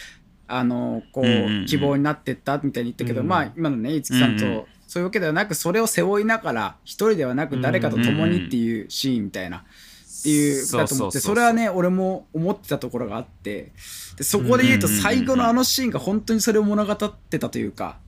[0.46, 9.64] あのこう希望になってったみたいに言ったけどうんまあ今のね五木さんとそういうわけではなくそれを背負いながら一人ではなく誰かと共にっていうシーンみたいな
[10.18, 13.72] っていうだと思ってそれはね俺も思ってたところがあって
[14.16, 17.98] でそこで言うと最後のあのシーンが本当にそれを物語ってたというか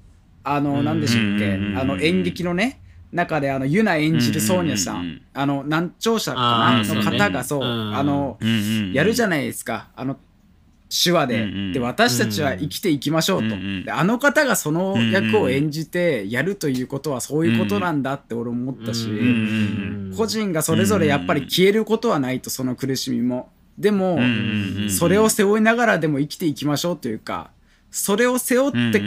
[0.43, 1.55] あの何でしたっけ？
[1.55, 2.81] うんあの演劇のね
[3.13, 8.39] 中であのユナ演じるソーニャさうんあの難聴者かあなの方がそううんあの
[8.93, 9.89] やるじゃないですか。
[9.97, 10.17] あの
[10.91, 11.73] 手話でうんうん。
[11.73, 13.47] で私たちは生きていきましょうと。
[13.47, 23.51] うんうんであの方がその役を演じてやるということはそういうことなんだって俺思ったしうん個人がそれぞれやっぱり消えることはないとその苦しみも。
[23.79, 27.51] でもうんうんうんそれを背負いながらでも生きていきましょうというか
[27.91, 28.99] それを背負って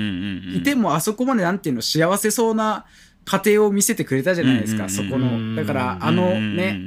[0.56, 2.86] いてもあそこまでなんていうの幸せそうな
[3.26, 5.56] 家庭を見せてくれたじゃないですうんうんうんかそこの。
[5.56, 6.80] だからあのね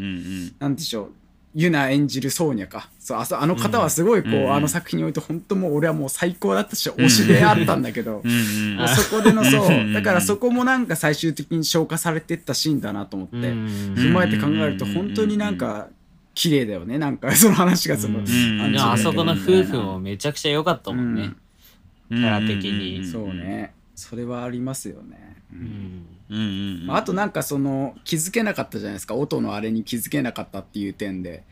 [0.58, 1.12] なんでしょう
[1.58, 2.90] ユナ演じるソーニャか。
[2.98, 15.88] そうあそあの方はすごいこう、うんあの作品において本当もう俺はもう最高だったし推しであったんだけど、うんそこでのそうんうだからそこもなんか最終的に消化されてったシーンだなと思って、踏まえて考えると本当になんか
[16.34, 16.98] 綺麗だよね。
[16.98, 18.20] なんかその話がその、
[18.78, 21.32] あそこの夫婦もめちゃくちゃ良かったもんね。
[22.10, 23.06] キャラ的に。
[23.06, 25.62] そうねそれはありますよね、ううん。
[25.62, 26.86] んうんうんうん。
[26.86, 29.16] まあ、あとなんかその気づけなかったじゃないですか。
[29.16, 31.42] 音のあれに気づけなかったっていう点で。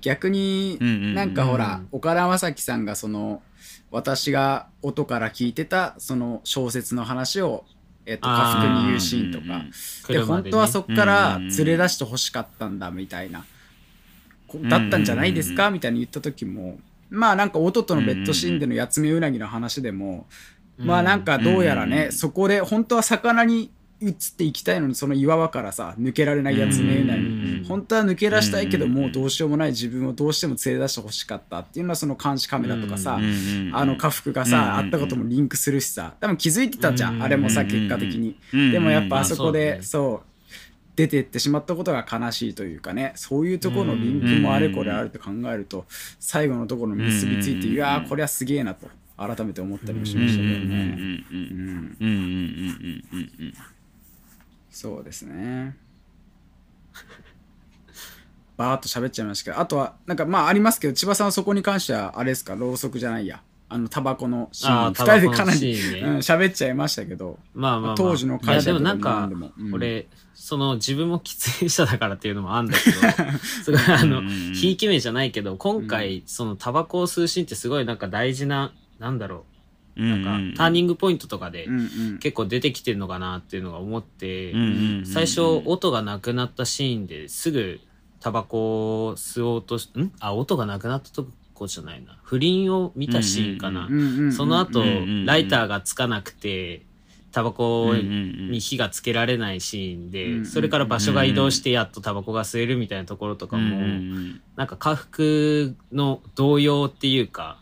[0.00, 1.88] 逆にうんうんうんなんかほら、うん。
[1.92, 3.42] 岡田将生さんがその
[3.90, 7.64] 私が音から聞いてたその小説の話を、
[8.04, 9.64] えっと家福に言うシーンとか、
[10.08, 10.24] で車でね。
[10.26, 13.46] 本当はそっから連れ出してほしかったんだみたいな、
[14.48, 15.70] こだったんじゃないですか？
[15.70, 20.26] みたいに言った時もまあなんか音とのベッドシーンでの八つ目うなぎの話でも、
[20.78, 22.12] まあなんかどうやらね、うん。
[22.12, 23.70] そこで本当は魚に
[24.02, 27.64] 移っていきたいのにその岩場からさ抜けられないやつ目うなぎ、うん。
[27.66, 28.92] 本当は抜け出したいけどうん。
[28.92, 36.14] もうどうしようもない自分をどうしても連れ出してほしかったっていうのはその監視カメラとかさ、うんあの家福がうんさ、あったこともリンクするしさ。
[36.20, 40.28] 多分気づいてたじゃん、うんあれもさ結果的に、うんでもやっぱあそこで、まあそう
[40.96, 45.86] 出てってしまったことが悲しいというかねそういうところのリンクもあれこれあると考えると
[46.20, 51.24] 最後のところの結びついてうんいやーこれはすげえなと改めて思ったりもしましたけどね、
[54.70, 55.76] そうですね
[58.56, 60.16] バーッと喋っちゃいましたけどあとはなん。
[60.16, 61.26] かまあありますけど千葉さん。
[61.26, 65.60] はそこに関してはあれですかろうそくじゃないやあのタバコのシーンあー2人でかなり、
[65.92, 66.16] ねうん。
[66.18, 69.00] 喋っちゃいましたけどまあまあ、まあ、当時の会社とかもなん。
[69.00, 69.74] かうん。
[69.74, 72.70] 俺その自分も喫煙者だからっていうのもあるん。
[72.70, 74.22] だけどすごいあの
[74.54, 77.96] ひいき目じゃないけど今回そのタバコを吸うシーンってすごいなん。
[77.96, 79.44] か大事ななんだろ
[79.96, 80.02] う。
[80.02, 81.68] なんかターニングポイントとかで
[82.18, 84.52] 結構出てきてるのかなっていうのが思って
[85.04, 87.78] 最初音がなくなったシーンですぐ
[88.18, 90.10] タバコを吸おうとしん？
[90.18, 92.18] あ音がなくなったとこじゃないな。
[92.24, 93.88] 不倫を見たシーンかな、
[94.32, 94.82] その後、
[95.26, 96.82] ライターがつかなくて
[97.30, 103.78] タバコに火がつけられないシーンで、うんうんそれから場所が移動してやっとタバコが吸えるみたいなところとかも、
[104.56, 107.58] なんか家福の動揺っていうか、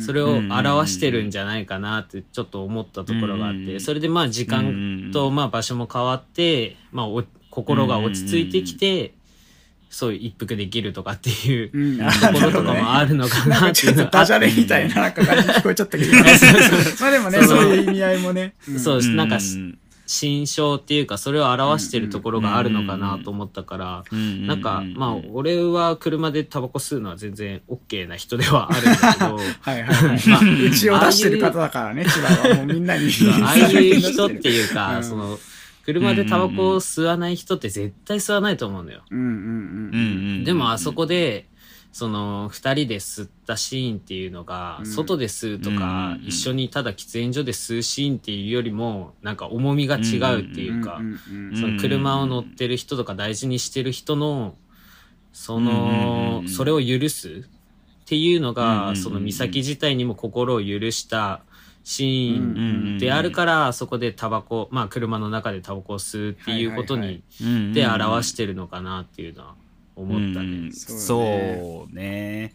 [0.00, 9.12] それを表してるんじゃないかなってちょっと思ったところがあって、うんそれでまあ時間とまあ場所も変わって、まあお心が落ち着いてきて、
[9.90, 11.98] そういう一服できるとかっていううん。
[11.98, 16.12] ところとかもあるのかなってちょっいうのがとダジャレみたいななんか感じ聞こえちゃったけど。
[17.00, 19.78] まあでもねそういう意味合いもね、うんそうなんかうん
[20.10, 30.28] 心象っていうかそれを表してるところがあるのかなと思ったからうんなんかうんまあ俺は車でタバコ吸うのは全然 OK な人ではあるんだけど はいはいはい。
[30.28, 33.08] まあ、 うちを出してる方だからね、千葉はもうみんなに。
[33.42, 35.38] ああいう人っていうか、うんその
[35.84, 39.02] 車でタバコを吸わない人って絶対吸わないと思うのよ。
[39.10, 39.96] うんうんうんう
[40.40, 41.46] んでもあそこで
[41.92, 44.86] その二人で吸ったシーンっていうのが、うん。
[44.86, 51.00] 外で吸うとか、うん一緒にただ喫煙所で吸うシーンっていうよりもなんか重みが違うっていうか、
[51.58, 54.54] その車を乗ってる人とか大事にしてる人の
[55.32, 57.32] その、うんそれを許すっ
[58.06, 61.42] ていうのが、うんその岬自体にも心を許した
[61.82, 62.40] シー
[62.96, 67.22] ンであるから、あそこでタバコまあ車の中でタバコを吸うっていうことに
[67.72, 69.54] で表してるのかなっていうのは
[70.00, 70.46] 思ったね。
[70.46, 70.72] うん。
[70.72, 72.54] そうそうね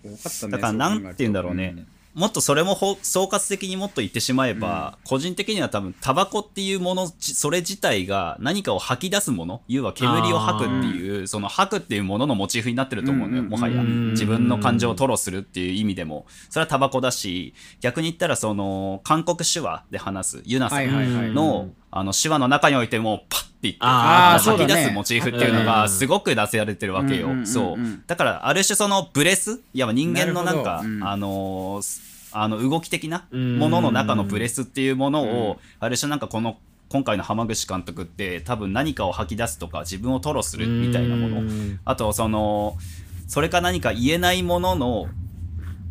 [0.50, 13.50] だからなんて言うんだろうね、もっとそれもほ総括的にもっと言ってしまえば、個人的には多分タバコっていうものじそれ自体が何かを吐き出すもの要は煙を吐くっていうその吐くっていうもののモチーフになってると思うのよ、うん。
[13.50, 13.82] もはや。
[13.82, 14.12] うん。
[14.12, 16.26] 自分の感情を吐露するっていう意味でも。
[16.50, 27.78] それはタバコだし逆に言ったらその韓国手話で話すユナさんの,、あの手話の中においてもパッて言ってあ吐き出すモチーフっていうのがすごく出せられてるわけよ、そう。
[28.08, 36.58] だからある種そのブレスいや人間のなんかあのーあの動き的なものの中のブレスっていうものをある種なんかこの
[36.90, 41.40] 今回の浜口監督って多分何かを吐き出すとか自分を吐露するみたいなもの。
[41.40, 41.80] うん。
[41.86, 42.78] あとその
[43.28, 45.08] それか何か言えないものの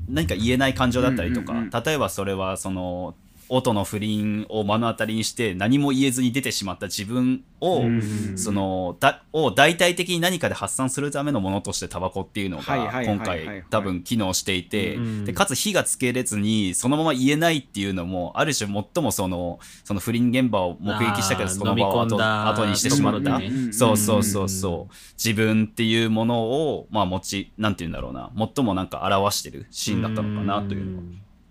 [0.07, 3.15] 何か言えない感情だったりとか、例えばそれはその
[3.49, 8.03] 音の不倫を目の当たりにして何も言えずに出てしまった自分を、うん
[8.37, 24.95] そのだを大体的に何かで発散するためのものとしてタバコっていうのが今はい回多分機能していて、うんでかつ火がつけれずにそのまま言えないっていうのもある種最もそのその不倫現場を目撃したけどその場を後後にしてしまった、ねそうそうそうそう。
[25.15, 28.31] 自分っていうものをまあ持ちなんて言うんだろうな。
[28.37, 31.03] 最もなんか表してるシーンだったのかなというのは。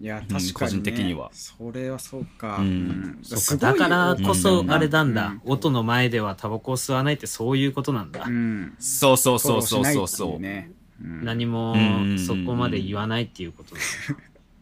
[0.03, 0.51] いや、ん確かに、ね。
[0.53, 1.29] 個人的には。
[1.31, 2.57] それはそうか。
[2.57, 3.19] うん。
[3.23, 5.53] そかだからこそあれなんだ、うん。
[5.53, 8.75] 音の前ではタバコを吸わないってそういうことなんだ、うん。
[8.79, 10.39] そうそうそうそうそうそう。
[10.41, 10.71] ね。
[11.01, 11.23] うん。
[11.23, 12.19] 何もうん。
[12.19, 13.81] そこまで言わないっていうことだ、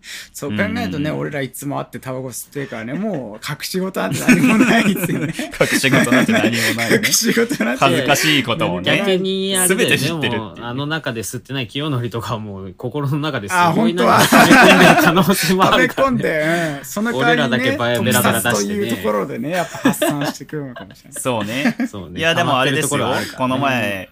[0.34, 5.34] そう考えるとね、俺らいつも会ってタバコ吸ってるからね、もう隠し事なんて何もないですよね。
[5.60, 7.14] 隠し事なんて何もないね隠。
[7.14, 7.84] し事なんて。
[7.84, 8.98] 恥ずかしいことをね。
[8.98, 21.22] 逆にあれだよ全て知ってるあの中で吸ってない清則とかはもう心の中ですあごい本当はなんか溜め込んでる可能性もあ食べるから、ね、込んで、うん、その代わりに、ね、俺らだけバベラベラ出してというところでね、やっぱ発散してくるのかもしれない。
[21.22, 21.76] そうね。
[21.90, 22.90] そうねいや、でもあれですよ。
[22.90, 22.96] こ
[23.38, 24.10] このろはある前、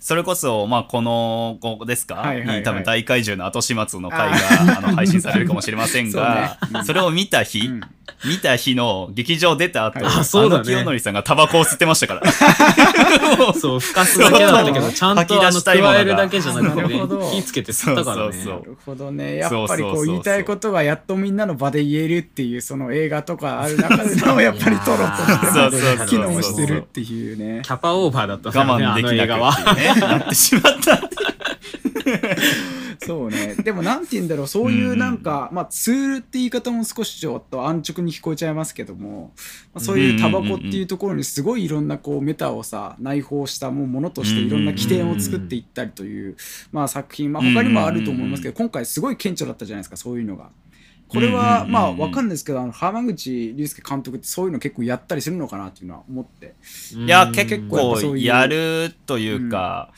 [0.00, 2.58] それこそ、まあ、この、ここですか、はいはいはい。
[2.58, 4.36] に多分大怪獣の後始末の回が
[4.78, 6.78] あの配信されるかもしれませんが、 そうね。
[6.80, 6.86] うん。
[6.86, 7.80] それを見た日、うん
[8.24, 12.32] 見た日の劇場出た後、はいあそうだねの清則さんがタバコを吸ってましたから。
[13.54, 18.44] そう、吹かすだけだったけど、ちゃん吐きとあの、出したいものが加えるだけじゃなくてね、火つけて吸ったからね。
[18.44, 19.36] なるほどね。
[19.36, 27.62] やっぱりこう言いたいことがやっとみんなの場で言えるっていうその映画とかある中でのやっぱりトロとして機能してるっていうね。
[27.64, 29.18] キャパオーバーだったね、 我慢でき。
[29.18, 31.00] なくっていうね、 なってしまった。
[33.08, 33.54] そうね。
[33.54, 39.32] でもなんて言うんだろう、そういうなんか、まあツールって言い方も少しちょっと安直に聞こえちゃいますけども、
[39.74, 46.36] まあ、そういうタバコっていうところにすごいいろんなこうメタをさ、内包したもうものとしていろんな起点を作っていったりという、
[46.70, 50.50] まあ作品、まあ他にもあると思いますけど、今回すごい顕著だったじゃないですか、そういうのが。
[51.08, 56.54] これは、まあわかんないですけど、あの浜口竜介監督ってそういうの結構やったりするのかなっていうのは思って。
[56.94, 59.90] うんいや、うん結構やるというか、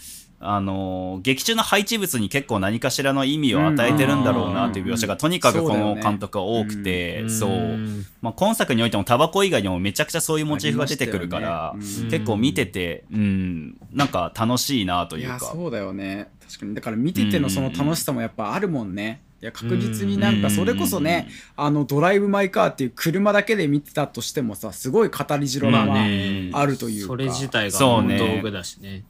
[0.42, 8.06] あの、劇中の配置物に結構何かしらの意味を与えてるんだろうなという描写が、とにかくこの監督は多くて、そう,、ん。
[8.22, 11.84] まあ、今作においてもタバコ以外にもめちゃくちゃそういうモチーフが出てくるから、ね。
[12.10, 15.40] 結構見てて、うん、なんか楽しいなというか。
[15.40, 16.30] そうだよね。
[16.48, 16.74] 確かに。
[16.74, 19.20] だから見ててのその楽しさもやっぱあるもんね。
[19.42, 21.26] いや確実になんかそれこそね
[21.56, 26.50] あのドライブ・マイ・カーっていう車だけで見てたとしてもさすごい語り城がまあまあね。
[26.52, 27.08] あるというか。
[27.08, 28.18] それ自体がそうね。
[28.18, 29.04] 道具だしね。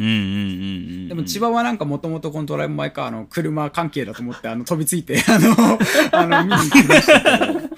[0.00, 5.78] でも千葉はなんかもともとこのドライブ・マイ・カーの車関係だと思ってあの飛びついてあの
[6.12, 7.70] あの見に行きましたけど。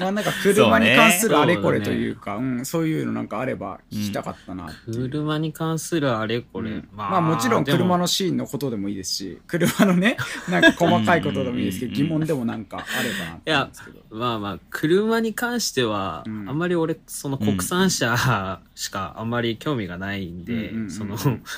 [0.00, 1.52] まあなんか車に関するそうね。
[1.52, 4.92] あれこれというか、うん、そういうのなんかあれば聞きたかったなう。
[4.92, 6.70] 車に関するあれこれ。
[6.70, 6.88] うん。
[6.92, 10.16] まあもちろん車のシーンのことでもいいですし、車のね、
[10.50, 14.00] なんか細かいことでもいいですけど、うんうんうん疑問でもなんかあればなって思うんですけど。
[14.10, 16.48] まあまあ、車に関しては、うん。
[16.48, 21.16] あんまり俺、その国産車しかあんまり興味がないんで、うんうんうんその、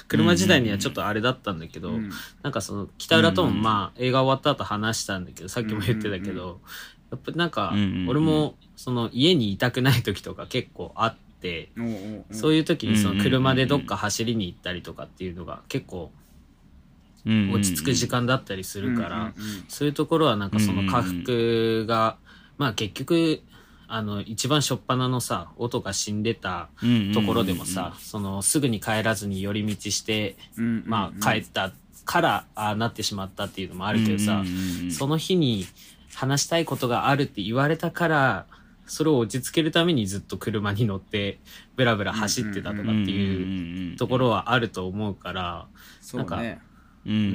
[0.08, 2.10] 車自体にはちょっとあれだったんだけど、うん
[2.42, 6.58] なんかその、北浦ともうんうんまあ、映画終わった後話したんだけど、さっきも言ってたけど、うん
[7.12, 7.72] やっぱなんか
[8.08, 11.68] 俺も、その、家にいたくない時とか結構あって、
[12.32, 16.10] そういう時にその車でどっか走りに行ったりとかっていうのが結構
[17.26, 19.32] 落ち着く時間だったりするから、
[19.68, 22.16] そういうところはなんかその下腹が、
[22.58, 23.42] まあ結局、
[23.88, 26.68] あの、一番初っ端のさ、音が死んでた
[27.12, 30.36] ところでもさ、そのすぐに帰らずに寄り道して、
[30.86, 31.72] まあ帰った
[32.04, 34.42] から、ああなってしまったっていうのもあるけどさ、
[34.90, 35.66] その日に
[36.14, 38.46] 話したいことがあるって言われたから、
[38.86, 41.38] それを落ち着けるためにずっと車に乗って、
[41.76, 45.66] ブラブラ走ってたとかっていうところはあると思うから、
[46.00, 46.60] そうね。
[47.04, 47.26] うんうんう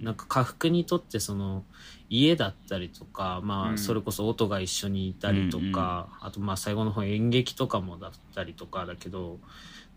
[0.00, 1.64] んなんか家福にとってその
[2.10, 9.38] 家だったりとか、まあそれこそ音が一緒にいたりとか、あとまあ最後の方演劇とかもだったりとかだけど、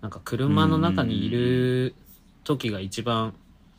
[0.02, 1.96] なんか車の中にいる
[2.44, 3.34] 時が一番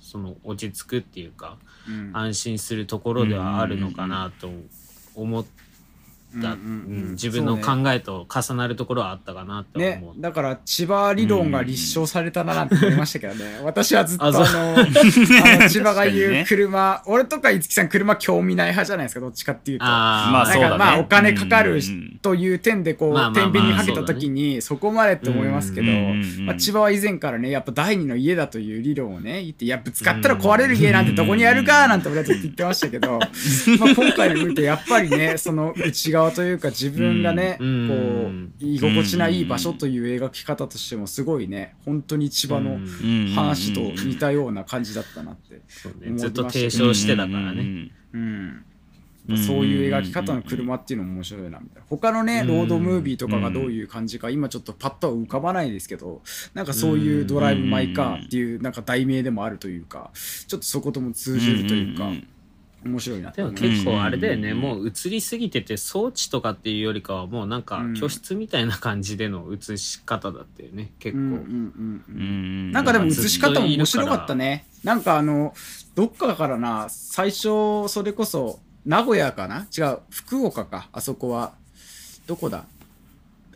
[0.05, 1.57] その落ち着くっていうか、
[1.89, 2.11] うん。
[2.13, 4.51] 安心するところではあるのかなと
[5.15, 5.45] 思っ
[6.41, 7.03] た、うんうんうん。
[7.09, 7.11] うん。
[7.13, 13.61] 自分の考えと重なるところはあったかなってね思う。、だから千葉理論が立証されたななんて思いましたけどね。
[13.63, 14.47] 私はずっとあの、あの
[15.69, 16.45] 千葉が言うね。
[16.47, 19.85] 車、俺とか五木さん車興味ない派じゃないですか、どっちかっていうと。
[19.87, 20.69] あーまあそうだね。
[20.71, 38.55] なんかまあお金かかるうんうんという点でこう、まあまあまあ天秤にかけた時にそこまでって思いますけど、うんうんうんまあ、千葉は以前からねやっぱ第二の家だという理論をね言っていやぶつかったら壊れる家なんてどこにあるかなんて俺はずっと言ってましたけど、 まあ、今回の見てやっぱりねその内側というか自分がね、うんこうん。
[38.61, 43.33] う居心地ないい場所という描き方としてもすごいね本当に千葉のうん。
[43.35, 45.63] 話と似たような感じだったなって。
[45.85, 47.91] 思いましたずっと提唱してたからね。
[48.13, 48.65] うん。
[49.47, 51.83] そういう描き方の車っていうのも面白いなみたいな。
[51.89, 52.49] 他のねうん。
[52.49, 56.21] ロードムービーとかがどういう感じか今ちょっとパッとは浮かばないですけど
[56.53, 60.11] なんかそういう「ドライブ・マイ・カー」っていうなんか題名でもあるというか
[60.47, 62.11] ちょっとそことも通じるというか
[62.85, 63.31] 面白いな。
[63.31, 67.95] ってでも結構あれだよね、うんもう映りすぎてて装置とかっていうよりかはもうなんかうん。
[67.95, 70.93] 居室みたいな感じでの映し方だったよね。
[70.99, 72.17] 結構、たうんうんうん。
[72.17, 74.67] うんななんかでも映し方も面白かったね。
[74.85, 75.55] なんかあの、
[75.95, 79.67] どっかからな、最初、それこそ、名古屋かな？
[79.77, 81.55] 違う、福岡か、あそこは。
[82.27, 82.65] どこだ？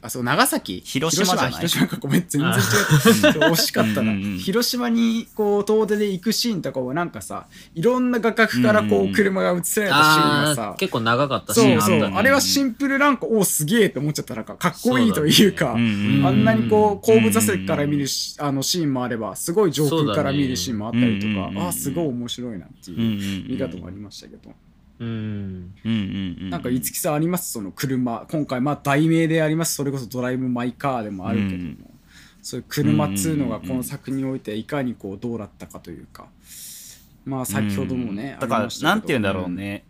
[0.03, 0.83] あ、そう、長崎？
[0.85, 1.53] 広島じゃない？
[1.53, 1.87] 広島？
[1.87, 2.59] か、ごめん、全然違う。
[3.53, 4.13] 惜しかったな。
[4.13, 4.39] うんうんうん。
[4.39, 10.05] 広島に、こう、遠出で行くシーンとかをなんかさ、いろんな画角からこう、車が映せられたシーン
[10.45, 14.35] があさー、結構長かったシそうそう、ーンあれはシンプルなんか、おすげえと思っちゃった。
[14.35, 24.55] なんか、かっこいいというか、うんうんあんなにこう後部座席から見るるしあのシーンもあればすごい上空から見るシーンもあったりとか、ああすごい面白いなっていう見方もありましたけど、うん
[25.01, 27.53] なんか五木さんあります？
[27.53, 28.27] その車。
[28.31, 29.75] 今回まあ題名であります。
[29.75, 31.79] それこそドライブ・マイ・カーでもあるけども、うん。
[32.43, 36.27] そういう車っつうのがこの作品においていかにこうどうだったかというか。
[37.25, 38.89] まあ先ほどもね、だからありましたけど。
[38.89, 39.85] なんて言うんだろうね、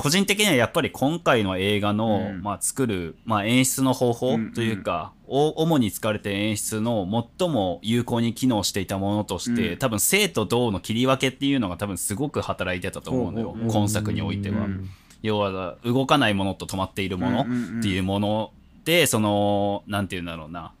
[0.00, 2.42] 個人的にはやっぱり今回の映画の、うん。
[2.42, 7.06] まあ、作る、まあ、演出の方法というか、お主に使われてる演出の
[7.38, 9.78] 最も有効に機能していたものとして、うん。
[9.78, 14.64] 多分生と動の切り分けっていうのが多分すごく働いてたと思うのよ、ほうほうほう今作においては。
[14.64, 14.90] うん
[15.22, 18.52] 要は動かないものと止まっているものっていうもの
[18.84, 20.72] で、そのなんて言うんだろうな、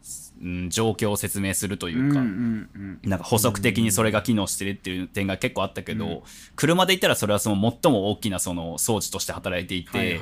[0.42, 3.10] うん、状況を説明するというか、うんうんうん。
[3.10, 6.22] なんか補足的にそれが機能してるっていう点が結構あったけど、
[6.56, 10.20] 車で言ったらそれはその最も大きなその装置として働いていて、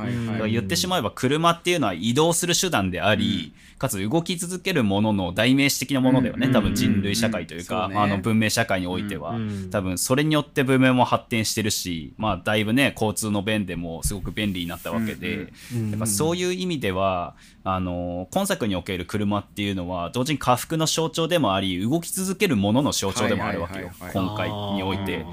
[0.49, 15.91] 言ってしまえば車っていうのは移動する手段であり、かつ動き続けるものの代名詞的なものだよね、うん多分人類社会というか、あの文明社会においては、うん多分それによって文明も発展してるし、まあだいぶね交通の便でもすごく便利になったわけで、うん。
[15.91, 17.37] やっぱそういう意味では
[17.75, 25.27] あの今作における車っていうのは同時に下腹の象徴でもあり動き続けるものの象徴でもあるわけよ、はいはいはい今回において。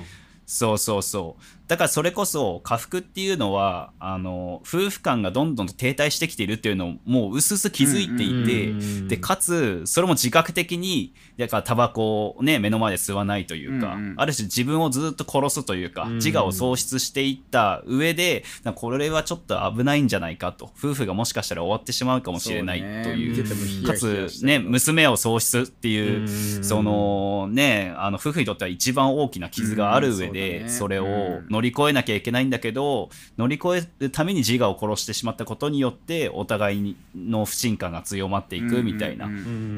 [0.48, 14.14] そうそうそうだからそれこそ下腹っていうのはあの夫婦間がどんどんと停滞してきているっていうのをもう薄々気づいていて、うんでかつそれも自覚的にだからタバコをね目の前で吸わないというか、うんうん。
[14.18, 16.16] ある種自分をずっと殺すというか、うん。
[16.16, 18.44] 自我を喪失していった上で
[18.76, 26.64] これはちょっと危ないんじゃないかと夫婦がもしかしたら終わってしまうかもしれないというねかつね娘を喪失っていううん。
[26.64, 30.34] そのねあの夫婦にとっては一番大きな傷がある上うん。
[30.34, 31.08] でそれをう
[31.50, 39.30] ん乗り越えなきゃいけないんだけど乗り越えるために自我を殺してしまったことによってお互いの不信感が強まっていくみたいな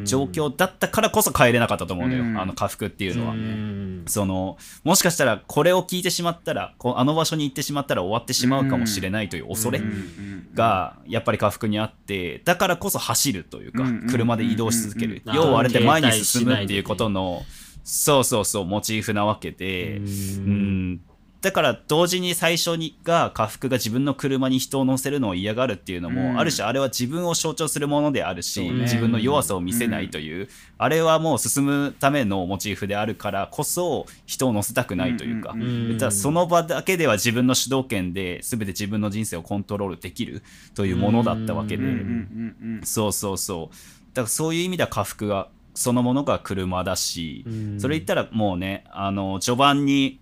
[0.05, 2.39] 状況だったからこそ帰れなかったと思うのよ、うん。
[2.39, 3.33] あの家福っていうのは。
[3.33, 4.05] うん。
[4.07, 9.81] そのもしかしたらこれを聞いてしまったらこうあの場所に行ってしまったら終わってしまうかもしれないという恐れ
[10.55, 15.21] がやっぱり家福にあってだからこそ走るというかうん車で移動し続ける。
[15.25, 17.43] うん要はあれって前に進むっていうことの
[17.83, 21.01] そうそうそうモチーフなわけでううんん
[21.47, 26.37] だから同時に最初にが家福が自分の車に人を乗せるのを嫌がるっていうのも、うん。
[26.37, 28.81] ある種あれは自分を象徴するものであるし、ね。
[28.81, 40.43] 自分の弱さを見せないという、あれはもう進むためのモチーフであるからこそ人を乗せたくないというか、うんうん言ったらその場だけでは自分の主導権で全て自分の人生をコントロールできる
[40.75, 42.81] というものだったわけで、うんうんうん。
[42.83, 43.75] そうそうそう。
[44.13, 47.79] だからそういう意味では家福がそのものが車だし、うん。
[47.79, 50.19] それ言ったらもうねあの序盤に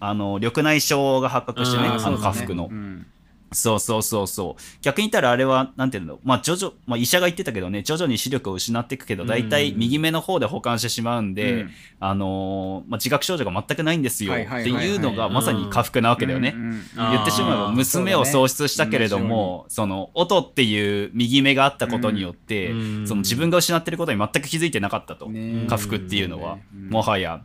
[0.00, 2.24] あの緑内障が発覚してね、うんあのそうだね。
[2.24, 3.06] 家福の、うん。
[3.52, 4.62] そうそうそうそう。
[4.82, 9.28] 逆に言ったらあれはなんていうのまあ徐々、まあ、医者が言ってたけどね徐々に視力を失っていくけどうん。
[9.28, 11.70] 大体右目の方で保管してしまうんで、うん。
[12.00, 14.32] あのーまあ、自覚症状が全くないんですよ。
[14.32, 16.54] ってはいうのがまさに家福なわけだよね。
[16.96, 23.06] 言ってしまえば娘を喪失したけれどもそ,、の音っていう右目があったことによって、うん。
[23.06, 26.90] その自分が失ってることに全く気づいてなかったと、ね家福っていうのは、うん。
[26.90, 27.42] もはや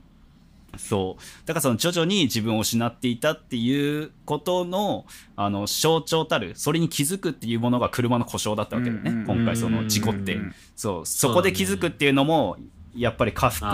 [0.78, 1.48] そう。
[1.48, 5.06] だからその徐々に自分を失っていたっていうことの
[5.36, 11.06] あの象徴たるそれに気づくっていうものが車の故障だったわけだよね、うん今回その事故って、うんそう。
[11.06, 12.58] そこで気づくっていうのも
[12.96, 13.66] やっぱり家福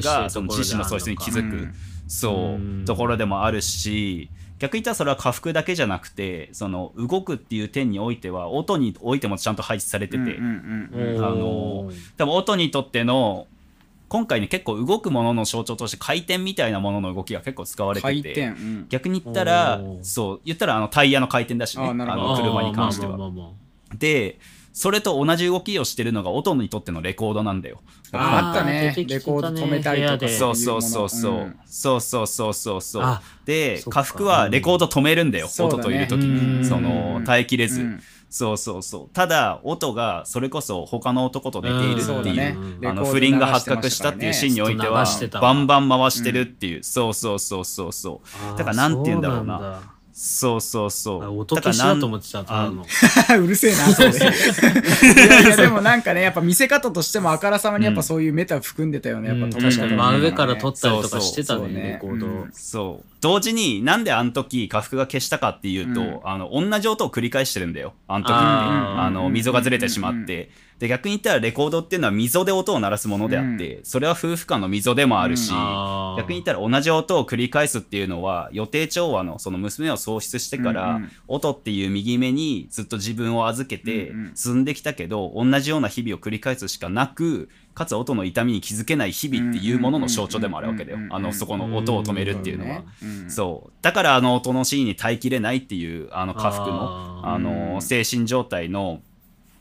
[0.00, 1.74] がその自身の喪失に気づく、うん。
[2.06, 2.84] そう、うん。
[2.84, 11.24] ところでもあるし逆に言ったらそれは家福だけじゃなくてその動くっていう点においては音においてもちゃんと配置されてて、うんうんうん。
[11.24, 13.46] あの多分音にとっての
[14.08, 18.86] 今回ね結構動くものの象徴として回転みたいなものの動きが結構使われててうん。
[18.88, 21.84] 逆に言ったらそう言ったらあのタイヤの回転だしね。
[21.84, 23.18] あの車に関しては。
[23.98, 24.38] で
[24.72, 27.80] それと同じ動きをしてるのが音にとってのレコードなんだよ。
[28.10, 28.92] ああったね。
[28.96, 33.02] レコード止めたりとかそうそうそうそう、んそうそうそうそうそう。
[33.04, 34.00] あでそっか。
[34.00, 36.58] 家福はレコード止めるんだよ、音といる時うん。
[36.62, 38.02] にその耐えきれず、うん
[38.34, 39.14] そうそうそう。
[39.14, 45.06] ただ音がそれこそ他の男と寝ているってそうう,、ねうんあの不倫が発覚したっていうシーンにおいては
[45.40, 48.22] バンバン回してるっていう、そうそうそうそうそ
[48.52, 48.58] う。
[48.58, 51.24] だからなんて言うんだろうなそうそうそう。
[51.24, 52.86] あ音消しだと思ってたただの。
[53.42, 54.10] うるせえな、それ。
[54.10, 62.26] いやいや、でもなんかね、やっぱ見せ方としてもあからさまにやっぱそういうメタ含んでたよね、やっぱ確かに真上から撮ったりとかしてたねそうねレコード。
[62.26, 63.06] うんそう。
[63.20, 66.20] 同時になんであの時家福が消したかっていうと、うん。
[66.22, 67.94] あの同じ音を繰り返してるんだよ。
[68.06, 68.34] あの時って。
[68.34, 69.02] あー。
[69.02, 70.48] あの溝がずれてしまって、
[70.78, 76.18] で逆に言ったらレコードっていうのは溝で音を鳴らすものであって、それは夫婦間の溝でもあるし、あー。
[76.18, 81.10] 逆に言ったら同じ音を繰り返すっていうのは予定調和のその娘を喪失してから、うんうん。
[81.28, 84.32] 音っていう右目にずっと自分を預けてうんうん。
[84.34, 90.98] 進んできたけど、同じような日々を繰り返すしかなくかつ音の痛みに気づけない日々っていうものの象徴でもあるわけだよ。
[90.98, 91.16] うんうんうんうん。
[91.24, 92.82] あのそこの音を止めるっていうのは。
[93.02, 93.72] うんそう。
[93.82, 99.00] だからあの音のシーンに耐えきれないっていうあの家福のあのうん精神状態の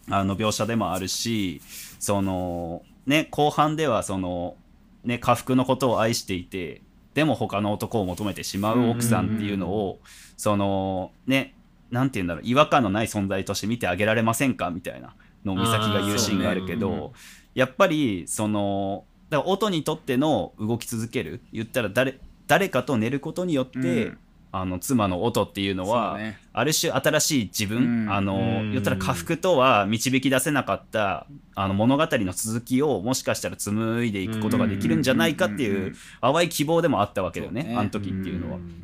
[0.09, 1.61] あの描写でもあるし
[1.99, 4.55] そのね後半ではその
[5.03, 6.81] ね家福のことを愛していて
[7.13, 9.99] でも他の男を求めてしまう奥さんっていうのを
[10.35, 11.55] そのね
[11.91, 14.71] なんて言うんだろう違和感のない存在として見てあげられませんか？
[14.71, 15.13] みたいな
[15.45, 17.09] のを美咲が言うシーンがあるけど、ね
[17.53, 24.17] やっぱりそのだから音にとっての動き続ける言ったら誰誰かと寝ることによって、うん
[24.55, 26.37] あの妻の音っていうのはね。
[26.53, 28.13] ある種新しい自分、うん。
[28.13, 28.71] あのうん。
[28.71, 31.25] 言ったら家福とは導き出せなかった
[31.55, 37.75] あの物語の続きをもしかしたら紡いでいくことができるんじゃないかっていう淡い希望でもあったわけだよねね。
[37.75, 38.57] あの時っていうのは。
[38.57, 38.59] う。
[38.59, 38.83] ん。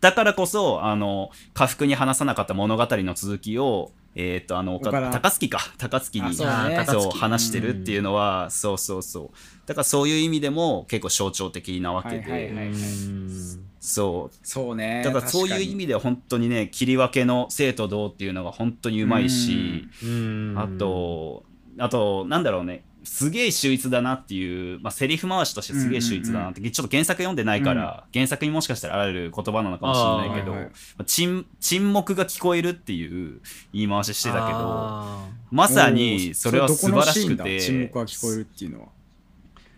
[0.00, 5.60] だからこそあの家福に話さなかった物語の続きをえっ、とあの高槻か。
[5.78, 6.84] 高槻にあそうね。
[6.86, 9.30] そう話してるっていうのは、そうそうそう。
[9.66, 12.66] だからそういう意味でも結構象徴的なわけで、はいはいはい。
[12.68, 14.36] うんそう。
[14.42, 15.02] そうね。
[15.04, 20.54] だからそういう意味味では本当にね切り分けの生と同っていうのが本当にうまいし、うん。
[20.58, 21.44] あと
[21.78, 22.82] あとなんだろうね。
[23.04, 30.72] すげえ秀逸だなっていう、まあ、セリフ回しとしてすげえ秀逸だなって、ちょっと原作読んでないから、原作にもしかしたらある言葉なのかもしれないけど、はいはいま
[31.02, 33.40] あ沈沈黙が聞こえるっていう
[33.72, 38.88] 言い回ししてたけどあまさにそれは素晴らしくて沈黙が聞こえるっていうのは。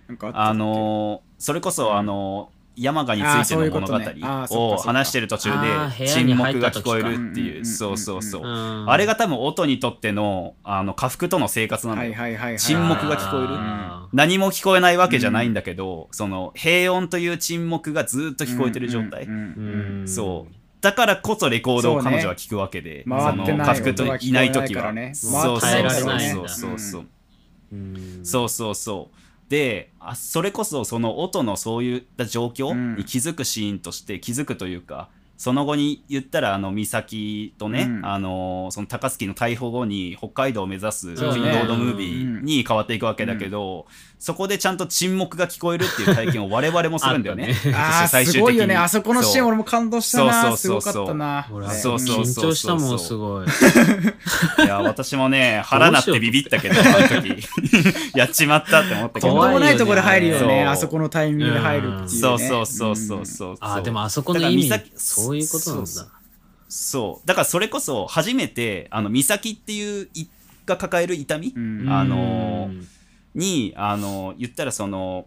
[0.08, 0.48] なんかあったっけ？
[0.48, 3.98] あのーそれこそあのー山鹿についての物語
[4.50, 8.42] を話してる途中で沈黙が聞こえるっていうそうそうそう。
[8.44, 12.14] あれが多分音にとってのあの家福との生活なのよ。
[12.56, 13.48] 沈黙が聞こえる。
[13.50, 19.28] あ何も聞こえないわけじゃないんだけど、その平穏という沈黙がずっと聞こえてる状態、
[20.06, 20.54] そう。
[20.80, 24.92] だからこそレコードを彼女は聞くわけで、回ってないその家福といない時は。
[24.92, 25.12] ね。
[25.14, 27.06] そうそうそうそうそう。
[27.72, 28.20] うん。
[28.22, 35.08] そうそうそうであそれこそその音のそういった状況に気づくシーンとして気づくというか、
[35.38, 38.04] その後に言ったらあの美咲とね、うん。
[38.04, 41.52] あのその高槻の逮捕後に北海道を目指すロそうね。
[41.52, 43.86] ードムービーに変わっていくわけだけど、
[44.18, 47.54] そこでちゃんと沈黙が聞こえるっていう体験を我々もするんだよね。
[47.72, 48.40] ああ 最終的に。
[48.40, 48.76] すごいよね。
[48.76, 50.42] あそこのシーン俺も感動したな。
[50.42, 51.02] そうすごかそうそう。
[51.02, 51.46] そうったな。
[51.48, 53.46] そうそうそう緊張したもん、すごい。
[53.46, 57.36] いや私もね腹なってビビったけどあの時。
[58.18, 59.34] やっちまったって思ったけど。
[59.34, 60.64] とんでもないところで入るよね。
[60.64, 62.08] あそこのタイミングで入るっていうね。
[62.08, 64.68] そうそうそうそうそうあ、でもあそこの意味
[65.28, 66.20] そういうことなんだ。
[66.68, 67.26] そう。
[67.26, 70.26] だからそれこそ初めてあの美咲っていうい
[70.66, 71.88] が抱える痛み、うん。
[71.88, 72.70] あの
[73.34, 75.26] にあの言ったらその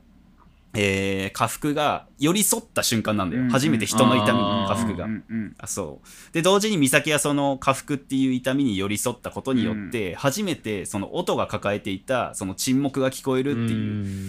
[0.74, 3.50] えー、下腹が寄り添った瞬間なんだよ、うん。
[3.50, 5.24] 初めて人の痛みあー下腹が、うん。
[5.30, 5.56] うん。
[5.58, 6.34] あそう。
[6.34, 13.80] で同時に美咲はその下腹っていう痛みに寄り添ったことによって、初めてその音が抱えていたその沈黙が聞こえるっていう、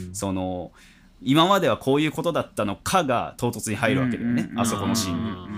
[0.08, 0.14] うん。
[0.14, 0.72] その
[1.20, 4.58] 今まではこういうことだったのかが唐突に入るわけだよね、うん。
[4.60, 5.51] あそこのシーンに。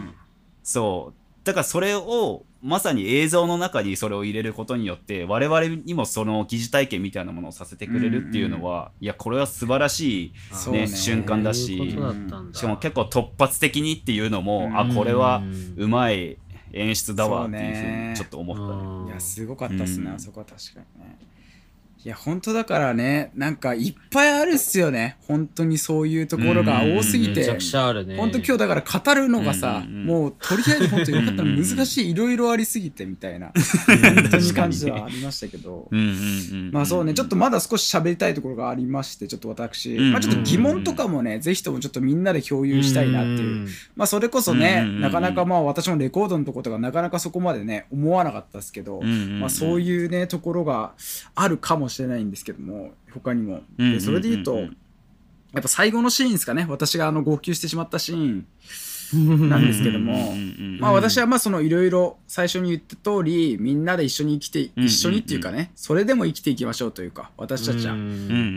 [0.65, 1.21] うんそう。
[1.45, 10.87] だからそれをまさに映像の中にそれを入れることによって我々にもその疑似体験みたいなものをさせてくれるっていうのは、いやこれは素晴らしい、そうね。
[10.87, 12.59] 瞬間だしそういうことだったんだ。
[12.59, 15.43] しかも結構突発的にっていうのも、あこれは
[15.77, 16.39] うまい
[16.73, 18.91] 演出だわっていうふうにちょっと思ったね。
[18.91, 19.07] うん。
[19.09, 20.15] いやすごかったっすね、うん。
[20.15, 21.19] あそこは確かにね
[22.05, 25.17] いや本当だからねなんかいっぱいあるっすよね。
[25.27, 27.41] 本当にそういうところが多すぎて。
[27.41, 28.19] めちゃくちゃあるね。
[28.19, 35.89] 本当今日だから語るのがさ、うんうんもうとりあえず本当によかったら難しいいろいろありすぎてみたいな 本当に感じはありましたけど。
[35.91, 43.67] うんうんうんまあそうねちょっとまだ少し喋りたいところがありましてちょっと私、うんまあ、ちょっと疑問とかもねぜひともちょっとみんなで共有したいなっていう。
[43.97, 49.41] まあそれこそね、うんうんうんなかなかまあ私もレコードのとことかなかなかそこまでね思わなかったですけど、うんうんうん。
[49.41, 50.93] まあ、そういうねところが
[51.35, 53.63] あるかもしれないんですけども他にも。
[53.79, 56.67] でそれで言うと、やっぱ最後のシーンですかね。
[56.69, 58.47] 私があの号泣してしまったシーン
[59.49, 60.35] なんですけども。
[60.81, 67.97] まあ私はまあそのいろいろ最初に言った通りみんなで一緒に生きてうん一緒にっていうかねそれでも生きていきましょうというか私たちは。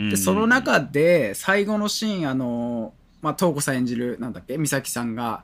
[0.09, 5.43] でその中で最後のシーンあのまあ東子さん演じるなんだっけ美咲さんが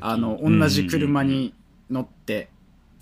[0.00, 1.52] あのうん同じ車に
[1.90, 2.48] 乗って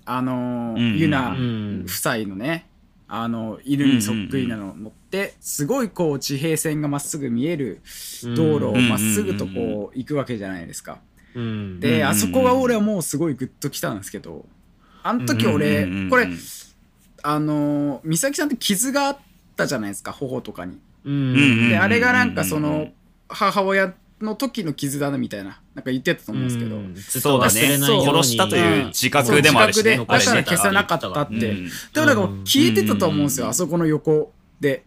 [0.05, 2.67] あのうんユナうん夫妻のね
[3.15, 7.79] あの犬にそっくりなの乗ってすごいこう地平線がまっすぐ見える
[8.35, 10.97] 道路をまっすぐとこう行くわけじゃないですか。
[11.35, 11.79] うん。
[11.79, 14.47] で、うんあそこが俺はもうすごいグッときたんですけど
[15.03, 16.27] あの時俺、これ
[17.21, 19.17] あの美咲さんって傷があっ
[19.55, 20.79] たじゃないですか頬とかに。
[21.05, 21.69] うん。
[21.69, 22.87] であれがなんかその
[23.29, 23.93] 母親
[24.23, 26.95] の時の傷だなみたいななんか言ってたと思うんですけど、うん。
[26.95, 27.51] そうだね。
[27.51, 29.97] 殺したという自覚でもあるしね。
[29.97, 31.39] だから消せなかったって、うん。
[31.93, 33.51] でもなんか聞いてたと思うんですよ、うん。
[33.51, 34.85] あそこの横で。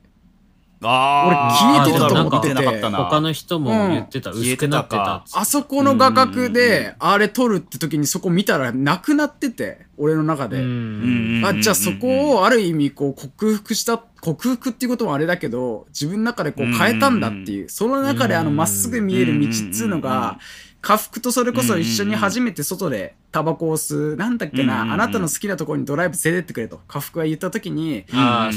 [0.78, 2.64] 俺聞いてたと思っててあー。
[2.64, 4.40] なかったな他の人も言ってた、うん。
[4.40, 5.24] 薄くなってた。
[5.32, 11.42] あそこの画角であれ撮るって時にそこ見たらなくなってて俺の中で、うん。
[11.44, 14.02] あじゃあそこをある意味こう克服した
[14.34, 20.38] 克服っていうこともあれだけど自分の中でこう変えたんだっていうその中であのまっすぐ見える道っつうのが
[20.80, 24.88] 家福とそれこそ一緒に初めて外でタバコを吸うなんだっけうんうんうん。
[24.88, 26.80] なあなたの好きなところにドライブ連れてってくれと。
[26.88, 28.06] 家福が言った時に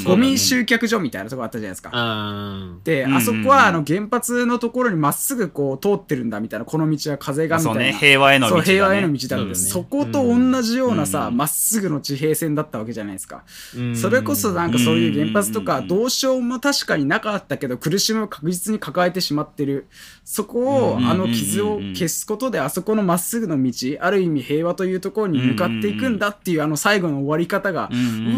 [0.05, 1.89] ゴミ集却所みたいなとこあったじゃないですか。
[1.91, 3.17] あで、うんうんうん。
[3.17, 13.43] あそこはあの原発のところにまっすぐこう通ってるんだみたいなこの道は風がみたそうねいな平和への道だ、ね、そう平和への道だってねそこと同じようなさうんまっすぐの地平線だったわけじゃないですか。
[13.75, 19.87] うんそれこそなんかそういう原発とかうんどうしようも確かになかったけど苦しみを確実に抱えてしまってる。
[20.23, 21.09] そこをうん。
[21.09, 27.89] あの傷を消すことであそこのまっすぐの道ある意味平和というところに向かっていくんだっていうあの最後の終わり方が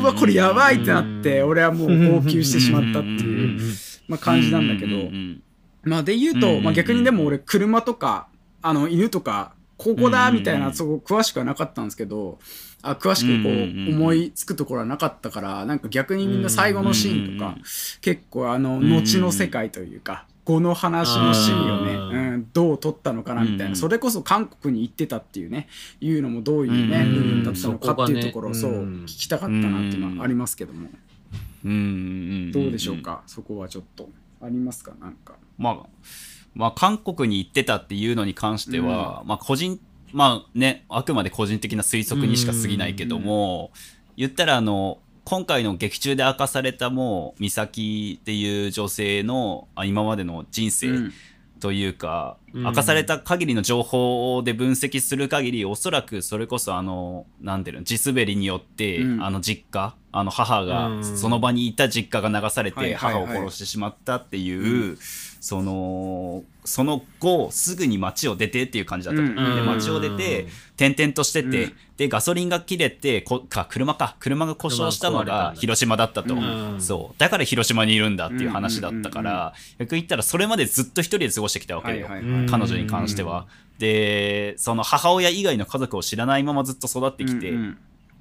[0.02, 3.60] うわこれやばいってなって俺はもう号泣してしまったってうんいう
[4.08, 4.98] まあ感じなんだけど
[5.84, 8.28] まあで言うと、まあ逆にでも俺車とか、
[8.62, 12.40] あの犬とか、ここだみたいな、そこ詳しくはなかったんですけど、
[12.84, 17.56] あ詳しくこう思いつくところはなかったから、なんか逆にみんな最後のシーンとか
[18.02, 25.68] 結構あの、後の世界というか、後の話のシーンをね、うん、どう撮ったのかなみたいな、それこそ韓国に行ってたっていうね、
[26.00, 27.16] いうのもどういうね、うん。
[27.16, 30.90] 部分だったのかっていうところを、そう、聞きたかったなっていうのはありますけども、
[31.64, 32.52] うん。
[32.52, 34.10] どうでしょうか、そこはちょっと。
[34.44, 34.94] ありますか？
[35.00, 35.36] なんか。
[35.60, 35.88] まあ、
[36.56, 39.80] まあ、韓国に行ってたっていうのに関しては、まあ、個人、
[40.12, 43.72] まあね、あくまで個人的な推測にしか過ぎないけども、
[44.18, 51.14] 言ったら、あの、今回の劇中で明かされたもう美咲っていう女性のあ今までの人生うん。
[51.60, 52.64] というか、うん。
[52.64, 59.24] 明かされた限りの情報で分析する限りおそらくそれこそあのなんていうの地滑りによって、うん。
[59.24, 61.18] あの実家あの母がうん。
[61.18, 64.98] その場にいた実家が流されて母を殺してしまったっていう、
[65.40, 69.36] そのその後すぐに街を出てっていう感じだったう、うん。
[69.36, 70.48] で街を出て
[70.78, 71.74] 転々としてて、うん。
[71.98, 74.16] でガソリンが切れてこか車か。
[74.20, 76.76] 車が故障したの車が広島だったと、うん。
[76.80, 77.16] そう。
[77.18, 82.46] だから広島にいるんだっていう話だったから、逆に言ったらそれまでずっと一人で過ごしてきたわけよ、はいはいはい。
[82.48, 83.48] 彼女に関しては。
[83.80, 87.52] でその母親以外の家族を知らないままずっと育ってきて、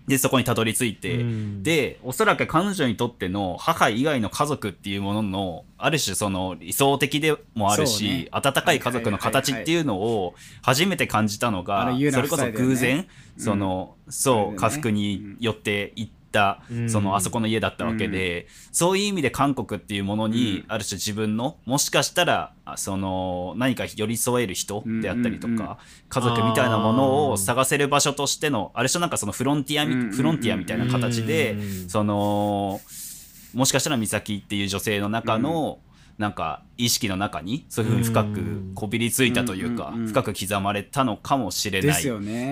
[0.07, 1.63] でそこにたどり着いて、うん。
[1.63, 8.29] でおそらく彼女にとっての母以外の家族っていうもののある種その理想的でもあるし、ね。
[8.33, 13.43] 温かい家族の形っていうのを初めて感じたのが、それこそ偶然、うん。
[13.43, 16.20] そのそそう家福によって行った、
[16.71, 16.91] うん。
[16.91, 25.59] そのあそこの家だったわけで、そういう意味で韓国っていうものに、ある種自分のもしかしたらあその何か寄り添える人であったりとか、うん。
[25.59, 25.77] うんうん
[26.13, 31.89] 家族みたいなものを探せる場所としてのある種なんかそのフロンティアフロンティアみたいな形で、うん。
[31.89, 32.81] その
[33.55, 35.79] もしかしたら美咲っていう女性の中の、
[36.21, 42.07] なんか意識の中にそういうふうに深くこびりついたというか、深く刻まれたのかもしれない。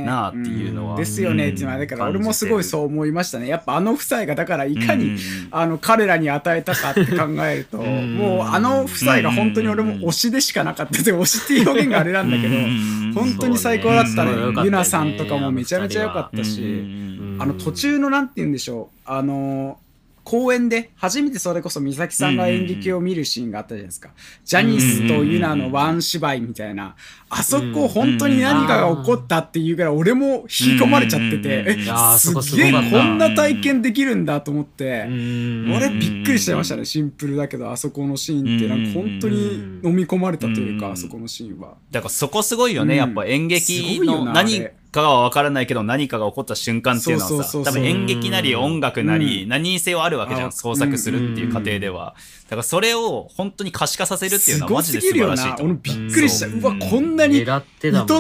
[0.07, 0.97] なあっていうのはん。
[0.97, 3.47] ですよねっていうのは、だから俺もすごいそう思いましたね。
[3.47, 5.19] やっぱあの夫妻がだからいかに、うん。
[5.51, 8.17] あの彼らに与えたかって考えると、ん。
[8.17, 10.93] もうあの夫妻が本当に俺も推しでしかなかった。
[10.93, 13.13] 推しっていう表現があれなんだけど、うん。
[13.15, 14.33] 本当に最高だったね。
[14.33, 14.65] そうね。
[14.65, 17.37] ユナさんとかもめちゃめちゃ良かったし、うん。
[17.39, 18.29] あの途中のなん。
[18.29, 18.53] て言うん。
[18.53, 19.79] でしょう、あの
[20.29, 24.11] 公演で初めてそれこそ美咲さんが演劇を見るシーンがあったじゃないですか。
[24.45, 26.97] ジャニスとユナのワン芝居みたいな。
[27.31, 36.85] あそこ本当に何かが起こったっていうぐらい俺も引き込まれちゃってて、え、すげえこんな体験できるんだと思って、俺びっくりしちゃいましたね。
[36.85, 41.75] シンプルだけど、あそこのシーンってなんか本当に飲み込まれたというか、あそこのシーンは。
[41.91, 47.75] だからそこすごいよね、やっぱ演劇の何かは分からないけど何かが起こった瞬間っていうのはさそうそうそうそう。
[47.75, 49.49] 多分演劇なり音楽なりうん。
[49.49, 52.15] 何にせよあるわけじゃん、あ創作するっていう過程では、
[52.45, 55.71] だからそれを本当に可視化させるっていうすのはマジごすぎるよで素晴らしいな。
[55.71, 56.01] 俺と思う。
[56.01, 56.47] びっくりした。
[56.47, 56.61] うん。
[56.61, 57.63] うわ、こんなに意図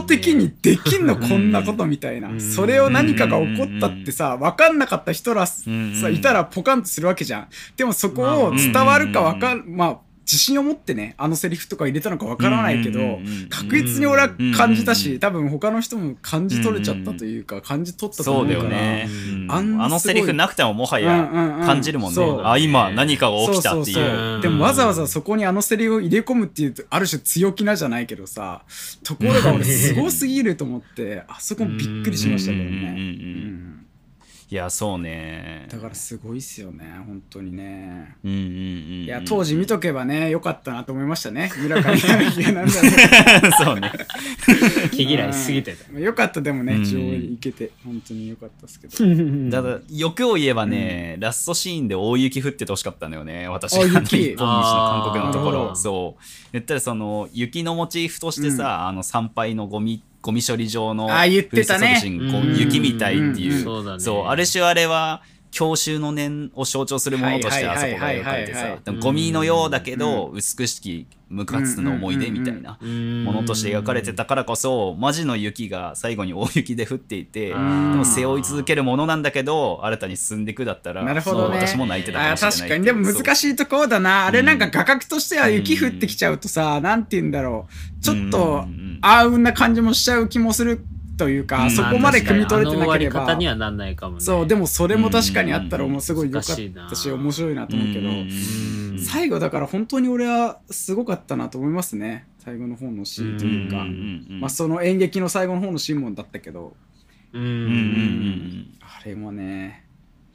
[0.06, 2.28] 的にできんのこんなことみたいな。
[2.28, 2.40] うん。
[2.40, 7.48] それを何かが起こったってさ、分かんなかった人らさ、うんいたらポカンとするわけじゃん。
[7.76, 13.00] でもそこを伝わるか分かん、まあ、自信を持ってね、あのセリフとか入れたのか分からないけど
[13.48, 18.68] 確実に俺は感じたうんし、多分他の人も感じ取れちゃったというか、感じ取ったとそう思うから。
[18.68, 21.26] だよね、うんあのセリフなくてももはや
[21.64, 23.94] 感じるもんね、そうあ今何かが起きたっていう。
[23.94, 28.62] そうそううんそうでもわざわざそこにあのセリフを入れ込むっていうとある種強気なじゃないけどさ
[29.02, 33.77] ところが俺すごすぎると思ってあそこもびっくりしましたけどね、
[34.50, 35.66] いやそうね。
[35.70, 38.16] だからすごいっすよね本当にね。
[38.24, 39.04] うんうんうんうん。
[39.04, 41.50] いや当時見とけばねよかったなと思いましたね。
[41.58, 42.72] 村上なんだ
[43.42, 43.92] ろ そうね。
[44.96, 45.92] 毛嫌いしすぎてた。
[45.92, 46.84] うよかったでもねうん。
[46.84, 48.96] 上映行けて本当によかったですけど。
[49.50, 54.16] だから欲を言えばね、ラストシーンで大雪降っててほしかったのよね私あが雪？
[54.16, 55.76] 日本西の韓国のところ。
[55.76, 56.22] そう。
[56.52, 64.00] 言ったらその雪のモチーフとしてさ、あの参拝のゴミゴミ処理場のあー言ってた雪みたいっていう、うんそうだね。
[64.00, 81.60] そうある種あれは郷愁の念を象徴するものとしてあそこが描かれてさゴミのようだけど美しき無かつての思い出みたいなものとして描かれてたからこそマジの雪が最後に大雪で降っていてでんも背負い続けるものなんだけど新たに進んでいくだったらなるほどね。
[81.60, 82.84] そう私も泣いてたかあもしれない確かに。
[82.84, 84.26] でも難しいところだな。
[84.26, 84.70] あれなんかうん。
[84.70, 88.02] 画角としては雪降ってきちゃうとさ、なんて言うんだろう。
[88.02, 89.42] ちょっとうんうんうん、あうん。
[89.42, 90.80] な感じもしちゃう気もする
[91.16, 91.70] というか、うん。
[91.70, 93.38] そこまで汲み取れてなければ。
[94.20, 98.08] そう、でもそれも確かにあったらもうすごい良かったし、面白いなと思うけど、
[99.04, 102.26] 最後だから本当に俺はすごかったなと思いますね。
[102.38, 103.84] 最後の方のシーンというか。
[104.40, 106.76] まあその演劇の最後の方のシーンもだったけど、
[107.32, 108.74] うん。
[108.80, 109.84] あれもね、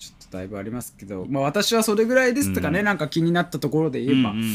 [0.10, 2.86] ちょっとだいぶありますけど、まあ私はそれぐらいですとかね、うん。
[2.86, 4.46] なんか気になったところでうん言えば、うんうん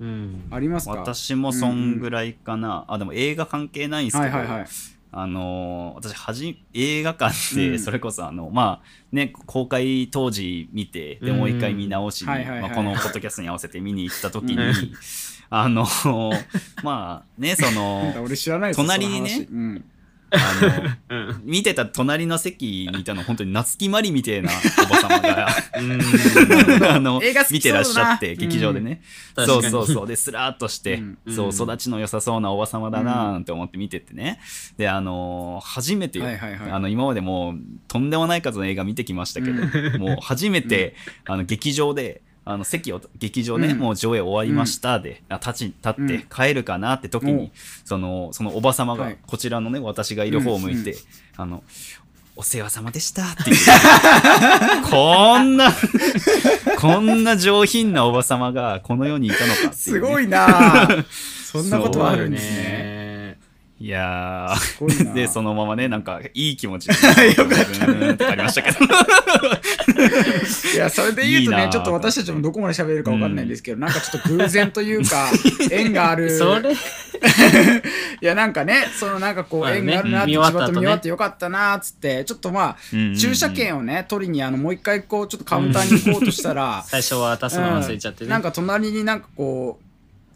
[0.00, 0.44] うんうん。
[0.50, 0.92] ありますか？
[0.92, 4.66] 私もそんぐらいかな、あでも映画関係ないんですけど、はいはいはい。
[5.10, 7.72] あのー私はじ映画館うん。
[7.72, 14.74] でそれこそあの、まあね公開当時見てでうんもう一回見直しに、はいはいこのポッドキャストに合わせて見に行った時に、うん。
[15.50, 16.44] あのー
[16.82, 19.84] まあねその 俺知らない隣にねうん
[20.30, 21.42] あの うん。
[21.44, 24.50] 見てた隣の席にいたの本当に夏木マリみたいな
[24.84, 25.48] おば様が。
[25.78, 26.00] うん。
[26.86, 29.02] あの映画好見てらっしゃって劇場でね、
[29.36, 29.46] うん。
[29.46, 30.06] そうそうそう。
[30.06, 30.94] ですらーっとして、
[31.26, 31.34] うん。
[31.34, 34.40] そううん育ちの良さそうなおば様だなーなんて思って見ててね。
[34.76, 36.70] であのー初めてよ、はいはいはい。
[36.70, 37.58] あの今までもう
[37.88, 40.94] とんでもない数の映画見てきましたけど、もう初めて、
[41.26, 43.78] あの劇場であの席を劇場ね、うん。
[43.78, 46.22] もう上映終わりましたで、あ立ち立ってうん。
[46.34, 47.32] 帰るかなって時おう。
[47.32, 47.52] に、
[47.84, 49.18] そのそのおば様がはい。
[49.26, 50.98] こちらのね私がいる方を向いて、うん
[51.36, 51.62] あの
[52.34, 53.56] お世話様でしたっていう。
[54.88, 55.72] こんな
[56.78, 60.88] こんな上品なおば様がこの世にいたのかね、すごいな。
[61.44, 62.97] そんなことはあるんですね。
[63.80, 63.86] ね。
[63.86, 65.14] いやー。
[65.14, 66.94] でそのままねなんかいい気持ちで。
[67.36, 68.30] よかった。
[68.30, 68.78] ありましたけど。
[70.74, 75.30] いや、それで言うとね、ちょっと私たちもどこまで喋れるかわかんないんですけど、なんかちょっと偶然というか、
[75.70, 76.36] 縁がある。
[76.36, 76.76] それ、 い
[78.20, 80.38] や、なんかね、そのなんかこう、縁があるなって、ね。
[80.38, 82.98] 葉と見終わってよかったなっつって、ちょっとまあ、うん。
[82.98, 88.26] うんうん駐車券をね、取りに、あの、もう一回こう、ちょっとカウンターに行こうとしたら、最初は渡すの忘れちゃってね。
[88.26, 88.30] うん。
[88.30, 89.80] なんか隣になんかこ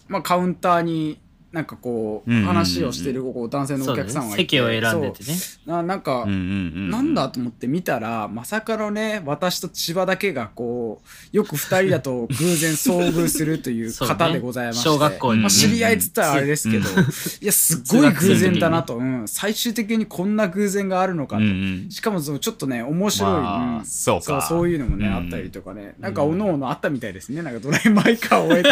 [0.09, 1.18] う、まあカウンターに、
[1.53, 2.55] なんかこう、うんうんうんうん。
[2.55, 5.36] 話をしてるこう男性のお客さんがいて、席を選んでてね。
[5.66, 6.38] ななんか、うんうんう
[6.80, 11.00] んなんだと思って見たらまさかのね私と千葉だけがこ
[11.32, 17.03] うよく二人だと偶然遭遇するという方でございまして、小学校にまあ、知り合いっつったらあれですけど、うん
[17.42, 21.53] いやすっごい偶然だなと、うん、最終的にこんな偶然があるのかと、うんう
[21.86, 21.90] ん。
[21.90, 23.84] しかもそのちょっとね面白い、まあうん。
[23.84, 24.24] そうか。
[24.24, 25.94] そうそういうのもね、うんあったりとかね。
[25.98, 27.42] なんかおのおのあったみたいですね。
[27.42, 28.70] なんかドライマイカーを終えて。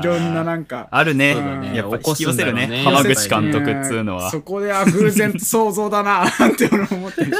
[0.00, 0.88] いろんななんか。
[0.90, 1.34] あるね。
[1.34, 2.62] ね起こ引き寄せるね。
[2.62, 2.84] すんだろうね。
[2.84, 4.30] 浜口監督っつうのは。
[4.30, 7.32] そこであ偶然と想像だな って俺思ってる。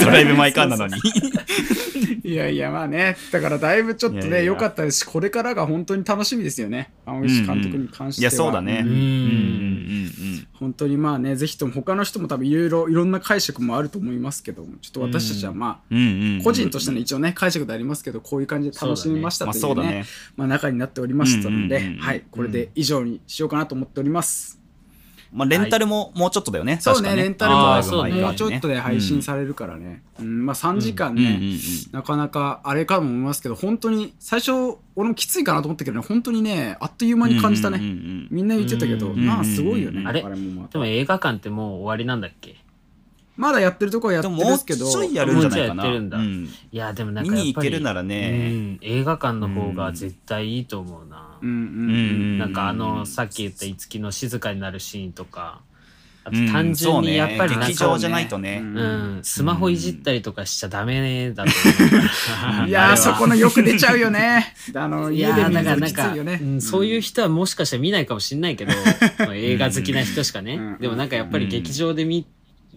[0.00, 0.94] ドライブ・マイ・カーなのに。
[2.24, 3.16] いやいやまあね。
[3.32, 6.90] だからだいぶちょっとね良かったですしこれからが本当に楽しみですよね。
[7.06, 8.82] 浜口監督に関しては、いやそうだね。
[8.82, 20.04] んうんうんうん本当にまあねぜひとも他の人も多分いろいろいろんな解釈もあると思いますけどもちょっと私たちはまあ、個人としての一応ね解釈でありますけどこういう感じで楽しみましたまあというね。
[20.36, 24.58] まあ中になっておりましたので、はいこれで以上にしようかなと思っております、
[25.34, 26.78] まあレンタルももうちょっとだよね。
[26.80, 27.22] そう確かね。
[27.22, 28.20] レンタルもあーそうね。
[28.22, 31.58] もうちょっとで配信されるからね、うんまあ3時間ね、うんうんうん
[31.92, 34.52] なかなかあれかと思いますけど本当に最初
[34.96, 38.28] 俺もきついかなと思ったけどね本当にねあっという間に感じたね、うんうんうんうん。
[38.30, 40.30] みんな言ってたけど、うんまあすごいよね、あれも
[40.62, 40.74] また。
[40.74, 42.56] でも映画館ってもう終わりなんだっけ？
[43.36, 45.82] まだやってるとこはやってるんですけどちょいやるんじゃないかな。
[45.84, 46.18] もうちょいやってるんだ。
[46.18, 46.44] うん。
[46.44, 47.46] いや、でもなん見かやっぱり。
[47.48, 48.50] に行けるならね。
[48.52, 51.38] うん、映画館の方が絶対いいと思うな。
[51.42, 51.64] うんうんうん。
[51.64, 51.64] う
[52.34, 55.60] んなんかあの、さっき言った五木の静かになるシーンとか、
[56.24, 58.60] あとうん単純にやっぱりなんか、ね劇場じゃないとね。
[58.62, 58.76] うん。
[58.76, 58.80] う
[59.18, 62.68] ん、スマホいじったりとかしちゃダメだと思う。
[62.68, 64.54] いやーそこのよく出ちゃうよね。
[64.74, 66.60] あのい家やーだで見るとからなんか、きついよね、うん。
[66.62, 68.72] そういう人はもしかしたら見ないかもしれないけど、
[69.20, 70.78] まあ映画好きな人しかね、うん。
[70.78, 72.26] でもなんかやっぱり劇場で見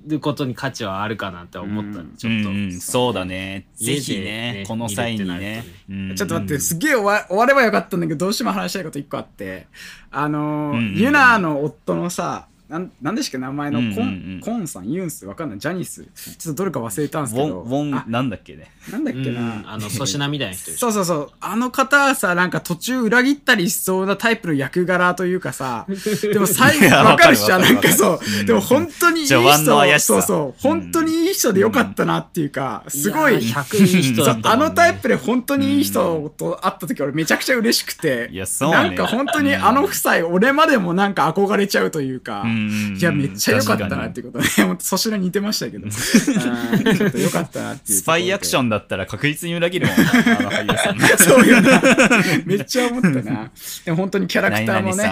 [0.08, 2.16] ることに価値はあるかなって思った、うん。
[2.16, 2.50] ちょっと。
[2.50, 2.80] うんうん。
[2.80, 3.68] そうだね。
[3.76, 4.64] ぜひねね。
[4.68, 5.40] この際にね。
[5.40, 6.16] ねうん。
[6.16, 9.68] ちょっと待って、すげえ終わ終わればよかったんだけど、どうしても話したいこと一個あって、
[10.12, 10.96] あのーうんうんうん。
[10.98, 14.40] ユナの夫のさ、なんなんでしたっけ名前のコン,、うんうんうん。
[14.42, 16.04] コンさん、ユンス、わかんない、ジャニス、
[16.38, 18.72] ちょっとどれか忘れたんですウけど、ォンウォあンなんだっけね。
[18.92, 19.36] なんだっけうん。
[19.36, 20.92] な、あの粗品みたいな人でしょ。
[20.92, 25.86] そうそうそう、あの方はさ、なんか途中裏切ったりしそうなタイプの役柄というかさ、
[26.22, 28.46] でも最後、いやわかるし、わかるなんかそう。
[28.46, 30.14] でも本当にいい序盤の人、怪しさ。
[30.14, 34.66] そうそう、本当にいい人でよかったなっていうか、すごい、いやー100いい人だそうったもんね。
[34.66, 38.30] あのタイプで本当にいい人と会った時俺めちゃくちゃ嬉しくて。
[38.32, 38.76] いやそうね。
[38.76, 42.57] なんか本当にあの夫妻俺までもなんか憧れちゃうというか、うん
[42.98, 45.88] いやめっちゃ良かったな確っていうことで本当粗品似てましたけど。
[45.90, 50.04] ちょっと良かったなっていうスパイアクションンだったら確実に裏切るもんな
[50.40, 51.18] あの俳優さん。
[51.18, 51.82] そうよな。
[52.46, 53.52] めっちゃ思ったな。
[53.86, 55.04] でも本当にキャラクターもね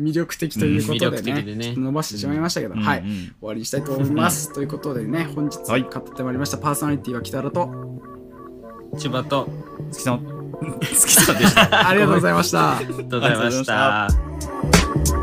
[0.00, 1.64] 魅力的ということでね,、ね。
[1.64, 3.06] ちょっと伸ばしてしまいましたけど、うんはい、うん。
[3.06, 5.82] 終わりにしたいと思います、ということでね本日語はい。
[5.82, 6.58] ってまいりました。
[6.58, 7.98] パーソナリティは北原と。
[8.96, 9.48] 千葉と、
[9.92, 10.26] 月さん
[10.80, 11.88] 月さんでした。
[11.88, 12.78] ありがとうございました。
[12.78, 15.17] ありがとうございました。